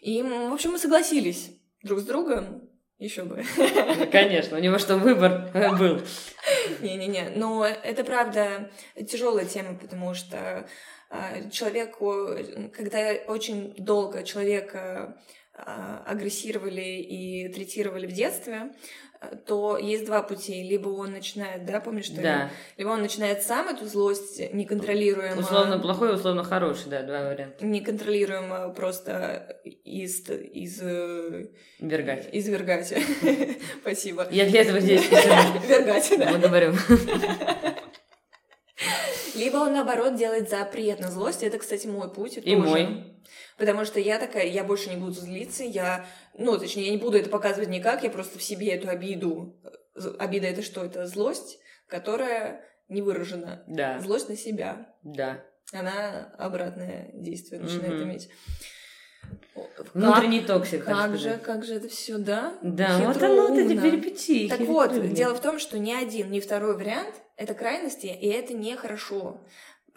[0.00, 1.50] И, в общем, мы согласились
[1.82, 2.69] друг с другом.
[3.00, 3.42] Еще бы.
[4.12, 6.02] Конечно, у него что, выбор был.
[6.82, 8.70] Не-не-не, но это правда
[9.08, 10.68] тяжелая тема, потому что
[11.08, 12.28] а, человеку,
[12.76, 15.18] когда очень долго человека
[15.54, 18.70] а, агрессировали и третировали в детстве,
[19.46, 20.62] то есть два пути.
[20.62, 22.44] Либо он начинает, да, помнишь, что Да.
[22.44, 22.50] ли?
[22.78, 25.40] Либо он начинает сам эту злость неконтролируемо...
[25.40, 27.64] Условно плохой, условно хороший, да, два варианта.
[27.64, 31.48] неконтролируемо просто из, из, э,
[31.80, 32.28] Вергать.
[32.32, 32.94] извергать.
[33.82, 34.26] Спасибо.
[34.30, 35.08] Я для этого здесь.
[35.68, 36.30] Вергать, да.
[36.30, 36.72] Благодарю.
[39.34, 41.42] Либо он, наоборот, делает запрет на злость.
[41.42, 43.04] Это, кстати, мой путь И мой.
[43.60, 46.06] Потому что я такая, я больше не буду злиться, я,
[46.36, 49.54] ну, точнее, я не буду это показывать никак, я просто в себе эту обиду.
[49.94, 50.82] З- Обида это что?
[50.82, 53.62] Это злость, которая не выражена.
[53.68, 54.94] Да, Злость на себя.
[55.02, 55.44] да.
[55.72, 58.04] Она обратное действие начинает Мгм.
[58.04, 58.30] иметь.
[59.54, 60.84] О, как- Внутренний токсик.
[60.84, 62.54] Как же, как же это все, да?
[62.62, 63.82] Да, вот оно ты Хитроумно.
[63.82, 64.48] перипетии.
[64.48, 68.54] Так вот, дело в том, что ни один, ни второй вариант— это крайности, и это
[68.54, 69.40] нехорошо.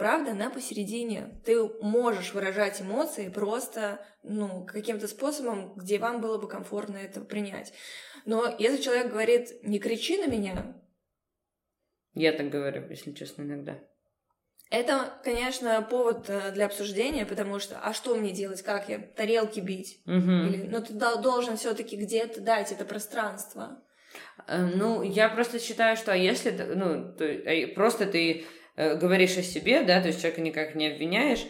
[0.04, 1.40] Правда, она посередине.
[1.46, 7.72] Ты можешь выражать эмоции просто, ну, каким-то способом, где вам было бы комфортно это принять.
[8.26, 10.76] Но если человек говорит, не кричи на меня,
[12.16, 13.80] Я так говорю, если честно, иногда.
[14.70, 19.62] это, конечно, повод э, для обсуждения, потому что, а что мне делать, как я, тарелки
[19.62, 20.02] бить?
[20.06, 20.48] Мгм.
[20.48, 23.82] Или, ну, ты дол- должен все-таки где-то дать это пространство.
[24.48, 28.46] Э, Ну, я просто считаю, что если, ты- ну, то- э, просто ты
[28.76, 31.46] э, говоришь о себе, да, то есть человека никак не обвиняешь,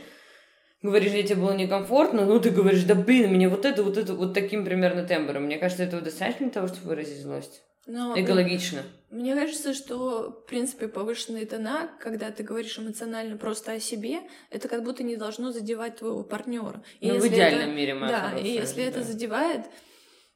[0.82, 4.14] говоришь, что тебе было некомфортно, ну, ты говоришь, да блин, мне вот это, вот это,
[4.14, 5.44] вот таким примерно тембром.
[5.44, 7.64] Мне кажется, этого достаточно для того, чтобы выразить злость.
[7.86, 8.84] Но, Экологично.
[9.10, 14.22] Мне кажется, что, в принципе, повышенные тона, когда ты говоришь эмоционально просто о себе,
[14.52, 16.82] это как будто не должно задевать твоего партнера.
[17.02, 19.04] Ну, в идеальном это- мире, моя Да, хорошая, и если это да.
[19.06, 19.66] задевает,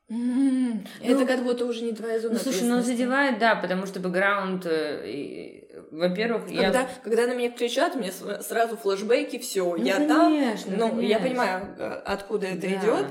[0.09, 4.65] это как будто уже не твоя зона Ну, слушай, ну задевает, да, потому что бэкграунд,
[4.65, 6.63] э, во-первых, я...
[6.71, 10.33] Когда, когда на меня кричат, мне сразу флешбеки, все, Ну, я там.
[10.33, 12.67] конечно, Ну, я понимаю, э, откуда это Да.
[12.67, 13.05] идет,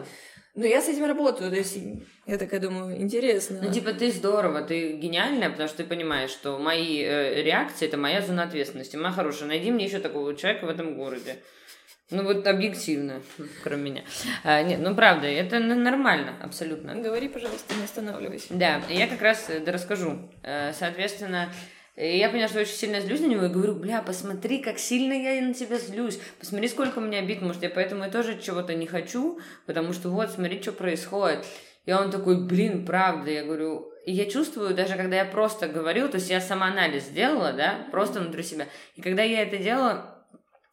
[0.55, 1.51] но я с этим работаю.
[1.51, 1.79] То есть
[2.27, 3.61] я такая думаю, интересно.
[3.63, 7.99] Ну, типа, ты здорово, ты гениальная, потому что ты понимаешь, что мои э, реакции это
[7.99, 8.97] моя зона ответственности.
[8.97, 11.37] Моя хорошая, найди мне еще такого человека в этом городе.
[12.11, 13.21] Ну, вот объективно,
[13.65, 14.05] кроме меня.
[14.45, 16.95] А, нет, ну, правда, это нормально, абсолютно.
[16.95, 18.47] Говори, пожалуйста, не останавливайся.
[18.51, 20.31] Да, я как раз э, да расскажу.
[20.45, 21.53] Э, Соответственно,
[21.97, 25.15] э, я поняла, что очень сильно злюсь на него и говорю, бля, посмотри, как сильно
[25.15, 26.21] я на тебя злюсь.
[26.39, 30.11] Посмотри, сколько у меня обид, может, я поэтому и тоже чего-то не хочу, потому что
[30.11, 31.45] вот, смотри, что происходит.
[31.87, 36.09] И он такой, блин, правда, я говорю, и я чувствую, даже когда я просто говорю,
[36.09, 38.67] то есть я самоанализ сделала, да, просто внутри себя.
[38.95, 40.16] И когда я это делала,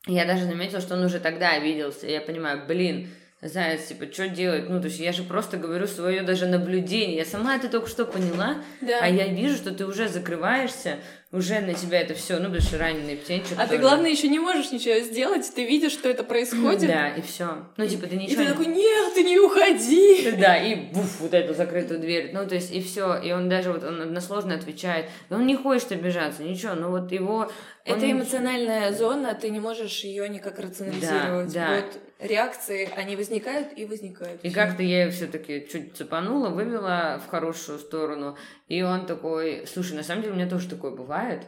[0.05, 2.07] я даже заметила, что он уже тогда обиделся.
[2.07, 3.09] Я понимаю, блин,
[3.43, 4.69] Заяц, типа, что делать?
[4.69, 7.17] Ну, то есть я же просто говорю свое даже наблюдение.
[7.17, 8.99] Я сама это только что поняла, Да.
[9.01, 10.97] а я вижу, что ты уже закрываешься,
[11.31, 13.53] уже на тебя это все, ну, потому что раненый птенчик.
[13.57, 13.81] А ты, тоже.
[13.81, 16.87] главное, еще не можешь ничего сделать, ты видишь, что это происходит.
[16.87, 17.65] Да, и все.
[17.75, 20.31] Ну, типа, ты И ничего ты не- такой, нет, ты не уходи.
[20.37, 22.29] Да, и буф, вот эту закрытую дверь.
[22.33, 23.15] Ну, то есть, и все.
[23.19, 25.07] И он даже вот он односложно отвечает.
[25.29, 26.75] И он не хочет обижаться, ничего.
[26.75, 27.51] Ну, вот его...
[27.87, 31.51] он Это не- эмоциональная зона, ты не можешь ее никак рационализировать.
[31.51, 31.75] Да, да.
[31.77, 34.43] Вот реакции, они возникают и возникают.
[34.43, 38.37] И как-то я все-таки чуть цепанула, вывела в хорошую сторону.
[38.67, 41.45] И он такой, слушай, на самом деле у меня тоже такое бывает.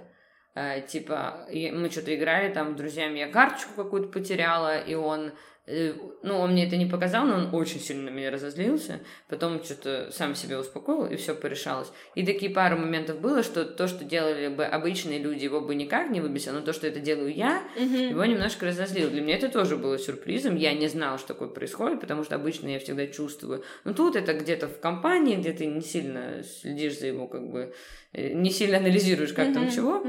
[0.58, 5.32] А, типа, мы что-то играли там с друзьями, я карточку какую-то потеряла, и он, э,
[5.68, 9.00] ну, он мне это не показал, но он очень сильно на меня разозлился.
[9.28, 11.92] Потом что-то сам себя успокоил, и все порешалось.
[12.14, 16.12] И такие пару моментов было, что то, что делали бы обычные люди, его бы никак
[16.12, 17.64] не выбесило, но то, что это делаю я,
[18.10, 19.10] его немножко разозлило.
[19.10, 20.56] Для меня это тоже было сюрпризом.
[20.56, 23.64] Я не знала, что такое происходит, потому что обычно я всегда чувствую.
[23.86, 27.74] Но тут это где-то в компании, где ты не сильно следишь за его, как бы,
[28.14, 30.04] э, не сильно анализируешь, как там чего.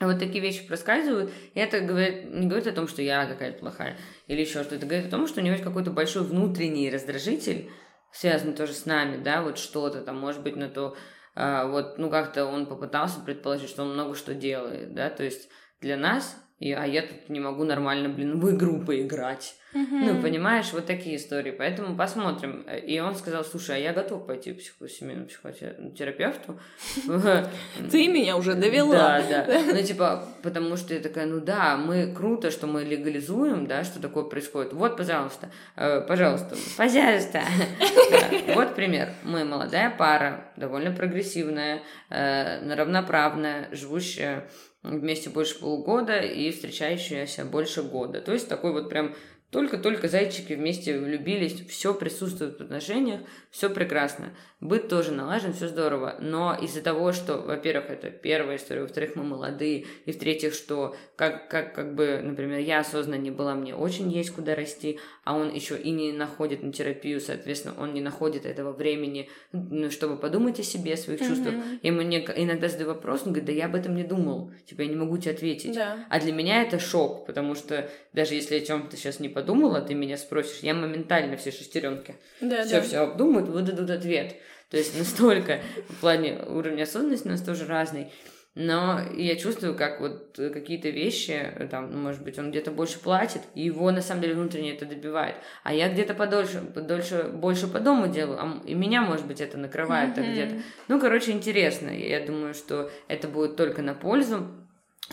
[0.00, 3.96] Вот такие вещи проскальзывают, и это говорит, не говорит о том, что я какая-то плохая
[4.26, 4.76] или еще что-то.
[4.76, 7.70] Это говорит о том, что у него есть какой-то большой внутренний раздражитель,
[8.10, 10.96] связанный тоже с нами, да, вот что-то там, может быть, на то,
[11.34, 15.48] а, вот, ну, как-то он попытался предположить, что он много что делает, да, то есть
[15.80, 19.56] для нас и, а я тут не могу нормально, блин, в игру поиграть.
[19.74, 20.06] Мгм.
[20.06, 21.50] Ну, понимаешь, вот такие истории.
[21.50, 22.64] Поэтому посмотрим.
[22.86, 26.60] И он сказал, слушай, а я готов пойти к психо- семейному психотерапевту.
[27.90, 29.22] Ты меня уже довела.
[29.22, 29.60] Да, да.
[29.72, 34.00] Ну, типа, потому что я такая, ну да, мы круто, что мы легализуем, да, что
[34.00, 34.72] такое происходит.
[34.72, 37.42] Вот, пожалуйста, э, пожалуйста, пожалуйста.
[38.54, 39.08] Вот пример.
[39.24, 44.44] Мы молодая пара, довольно прогрессивная, э, равноправная, живущая
[44.82, 48.20] вместе больше полугода и встречающаяся больше года.
[48.20, 49.14] То есть такой вот прям
[49.52, 54.30] только-только зайчики вместе влюбились, все присутствует в отношениях, все прекрасно.
[54.60, 56.16] Быт тоже налажен, все здорово.
[56.20, 61.50] Но из-за того, что, во-первых, это первая история, во-вторых, мы молодые, и в-третьих, что как,
[61.50, 65.52] как, как бы, например, я осознанно не была, мне очень есть куда расти, а он
[65.52, 70.60] еще и не находит на терапию, соответственно, он не находит этого времени, ну, чтобы подумать
[70.60, 71.54] о себе, о своих чувствах.
[71.54, 71.80] Мгм.
[71.82, 74.82] Я ему не- иногда задаю вопрос, он говорит, да я об этом не думал, типа,
[74.82, 75.74] я не могу тебе ответить.
[75.74, 76.06] Да.
[76.08, 79.94] А для меня это шок, потому что даже если о чем-то сейчас не подумала, ты
[79.94, 82.80] меня спросишь, я моментально все шестеренки Да, все да.
[82.82, 84.36] все обдумают, выдадут ответ.
[84.70, 88.10] То есть настолько в плане уровня осознанности у нас тоже разный.
[88.54, 91.40] Но я чувствую, как вот какие-то вещи,
[91.70, 94.84] там, ну, может быть, он где-то больше платит, и его на самом деле внутренне это
[94.84, 95.36] добивает.
[95.64, 99.56] А я где-то подольше, подольше, больше по дому делаю, а и меня, может быть, это
[99.56, 100.32] накрывает Мгм.
[100.32, 100.54] где-то.
[100.88, 101.88] Ну, короче, интересно.
[101.88, 104.46] Я думаю, что это будет только на пользу.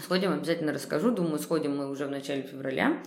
[0.03, 1.11] Сходим, обязательно расскажу.
[1.11, 3.01] Думаю, сходим мы уже в начале февраля,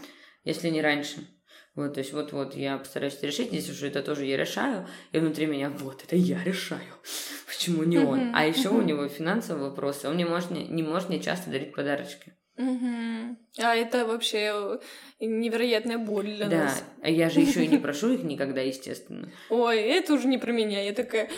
[0.44, 1.26] если не раньше.
[1.74, 5.18] Вот, то есть вот-вот я постараюсь это решить, если уже это тоже я решаю, и
[5.18, 6.82] внутри меня, вот, это я решаю,
[7.46, 8.32] почему не он.
[8.34, 11.72] А еще у него финансовые вопросы, он не может, мне- не может мне часто дарить
[11.74, 12.34] подарочки.
[12.58, 14.78] А это вообще
[15.18, 16.84] невероятная боль для да, нас.
[17.02, 19.30] а я же еще и не прошу их никогда, естественно.
[19.50, 20.82] Ой, это уже не про меня.
[20.82, 21.30] Я такая,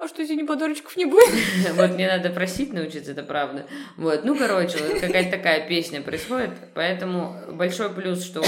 [0.00, 1.28] а что, не подарочков не будет?
[1.74, 3.66] Вот мне надо просить научиться, это правда.
[3.98, 8.42] Вот, ну, короче, вот какая-то такая песня происходит, поэтому большой плюс, что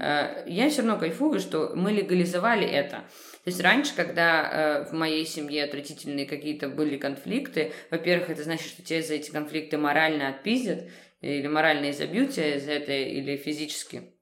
[0.00, 3.04] э, я все равно кайфую, что мы легализовали это.
[3.44, 8.68] То есть раньше, когда э, в моей семье отвратительные какие-то были конфликты, во-первых, это значит,
[8.68, 10.84] что тебя за эти конфликты морально отпиздят,
[11.20, 14.13] или морально изобьют тебя из этой, или физически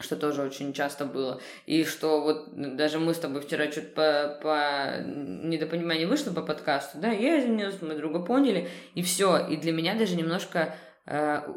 [0.00, 1.40] что тоже очень часто было.
[1.64, 6.98] И что вот даже мы с тобой вчера что-то по, по недопониманию вышло по подкасту,
[6.98, 9.46] да, я извинилась, мы друга поняли, и все.
[9.48, 10.76] И для меня даже немножко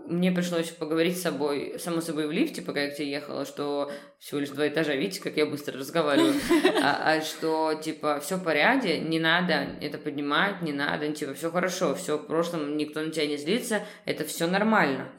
[0.07, 3.91] мне пришлось поговорить с собой, само собой в лифте, пока я к тебе ехала, что
[4.19, 6.35] всего лишь два этажа, видите, как я быстро разговариваю,
[6.83, 11.49] а, а что, типа, все в порядке, не надо это поднимать, не надо, типа, все
[11.49, 15.09] хорошо, все в прошлом, никто на тебя не злится, это все нормально.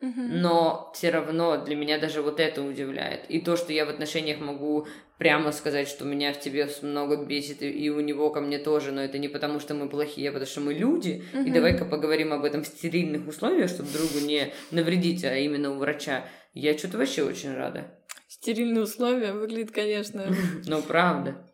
[0.00, 3.26] Но все равно для меня даже вот это удивляет.
[3.28, 4.88] И то, что я в отношениях могу
[5.20, 9.02] прямо сказать, что меня в тебе много бесит, и, у него ко мне тоже, но
[9.02, 11.22] это не потому, что мы плохие, а потому что мы люди.
[11.34, 15.78] И давай-ка поговорим об этом в стерильных условиях, чтобы другу не навредить, а именно у
[15.78, 16.24] врача.
[16.54, 17.94] Я что-то вообще очень рада.
[18.28, 20.26] Стерильные условия выглядит, конечно.
[20.66, 21.46] Ну, правда.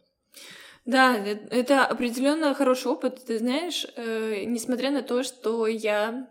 [0.84, 3.24] Да, э- это определенно хороший опыт.
[3.26, 6.28] Ты знаешь, э, несмотря на то, что я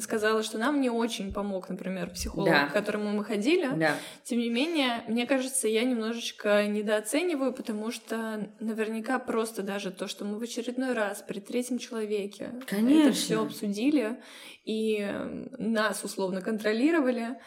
[0.00, 2.66] сказала, что нам не очень помог, например, психолог, Да.
[2.66, 3.68] к которому мы ходили.
[3.76, 3.94] Да.
[4.24, 10.24] Тем не менее, мне кажется, я немножечко недооцениваю, потому что наверняка просто даже то, что
[10.24, 13.12] мы в очередной раз при третьем человеке это Конечно.
[13.12, 14.20] все обсудили
[14.64, 15.10] и
[15.58, 17.38] нас условно контролировали,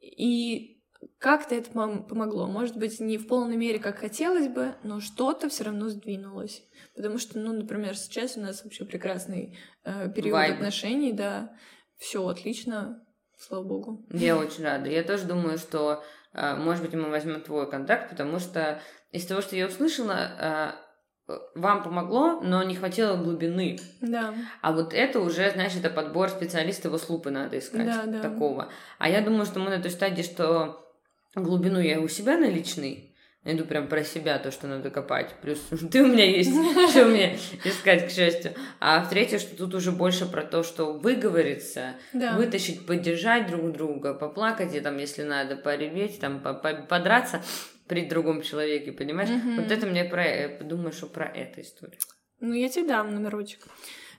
[0.00, 0.75] и
[1.18, 2.46] как-то это пом- помогло.
[2.46, 6.62] Может быть, не в полной мере, как хотелось бы, но что-то все равно сдвинулось.
[6.94, 10.54] Потому что, ну, например, сейчас у нас вообще прекрасный э, период Вайб.
[10.56, 11.52] отношений, да,
[11.96, 13.04] все отлично,
[13.38, 14.06] слава богу.
[14.10, 14.88] Я очень рада.
[14.88, 18.80] Я тоже думаю, что, э, может быть, мы возьмем твой контакт, потому что
[19.12, 20.86] из того, что я услышала, э,
[21.54, 23.78] вам помогло, но не хватило глубины.
[24.00, 24.32] Да.
[24.62, 27.86] А вот это уже, знаешь, это подбор специалистов его лупы надо искать.
[27.86, 28.20] Да, да.
[28.20, 28.70] Такого.
[28.98, 30.85] А я думаю, что мы на той стадии, что
[31.42, 33.14] глубину я у себя наличный,
[33.44, 35.34] найду прям про себя то, что надо копать.
[35.42, 35.58] Плюс
[35.92, 36.50] ты у меня есть,
[36.90, 38.54] что мне искать, к счастью.
[38.80, 42.36] А в-третьих, что тут уже больше про то, что выговориться, Да.
[42.36, 47.42] вытащить, поддержать друг друга, поплакать, и там, если надо, пореветь, там, по- по- подраться
[47.86, 49.30] при другом человеке, понимаешь?
[49.30, 49.56] Мгм.
[49.62, 51.98] Вот это мне про, э, думаю, что про эту историю.
[52.40, 53.60] Ну, я тебе дам номерочек.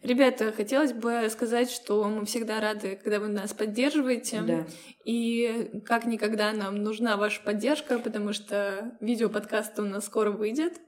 [0.03, 4.41] Ребята, хотелось бы сказать, что мы всегда рады, когда вы нас поддерживаете.
[4.41, 4.67] Да.
[5.05, 10.79] И как никогда нам нужна ваша поддержка, потому что видео-подкаст у нас скоро выйдет.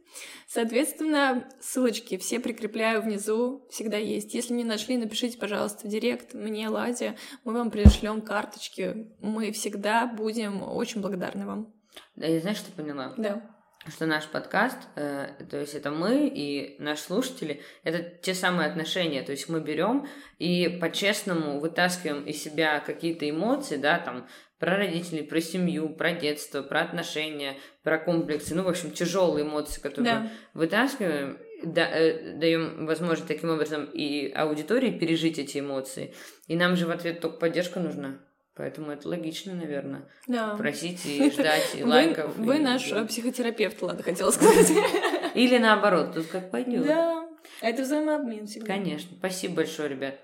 [0.48, 4.34] Соответственно, ссылочки все прикрепляю внизу, всегда есть.
[4.34, 9.12] Если не нашли, напишите, пожалуйста, в директ мне, Ладе, мы вам пришлем карточки.
[9.20, 11.74] Мы всегда будем очень благодарны вам.
[12.16, 13.14] Да, я знаешь, что поняла?
[13.18, 13.59] Да.
[13.88, 19.24] Что наш подкаст, э, то есть это мы и наши слушатели, это те самые отношения,
[19.24, 20.08] то есть мы берем
[20.38, 24.28] и по-честному вытаскиваем из себя какие-то эмоции, да, там,
[24.60, 29.80] про родителей, про семью, про детство, про отношения, про комплексы, ну, в общем, тяжелые эмоции,
[29.80, 30.32] которые Да.
[30.54, 36.14] вытаскиваем, да, э, даем возможность таким образом и аудитории пережить эти эмоции.
[36.48, 38.20] И нам же в ответ только поддержка нужна.
[38.60, 40.02] Поэтому это логично, наверное.
[40.28, 40.58] Да.
[40.58, 42.36] Просить и ждать и лайков.
[42.36, 44.70] вы и- наш психотерапевт, ладно, хотела сказать.
[45.34, 46.86] Или наоборот, тут как пойдет.
[46.86, 47.26] Да,
[47.62, 48.68] это взаимообмен всегда.
[48.74, 49.16] Конечно.
[49.18, 50.16] Спасибо большое, ребят.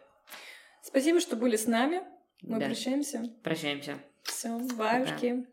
[0.84, 2.02] Спасибо, что были с нами.
[2.42, 2.66] Мы Да.
[2.66, 3.24] прощаемся.
[3.42, 4.00] Прощаемся.
[4.24, 5.46] Все, баюшки.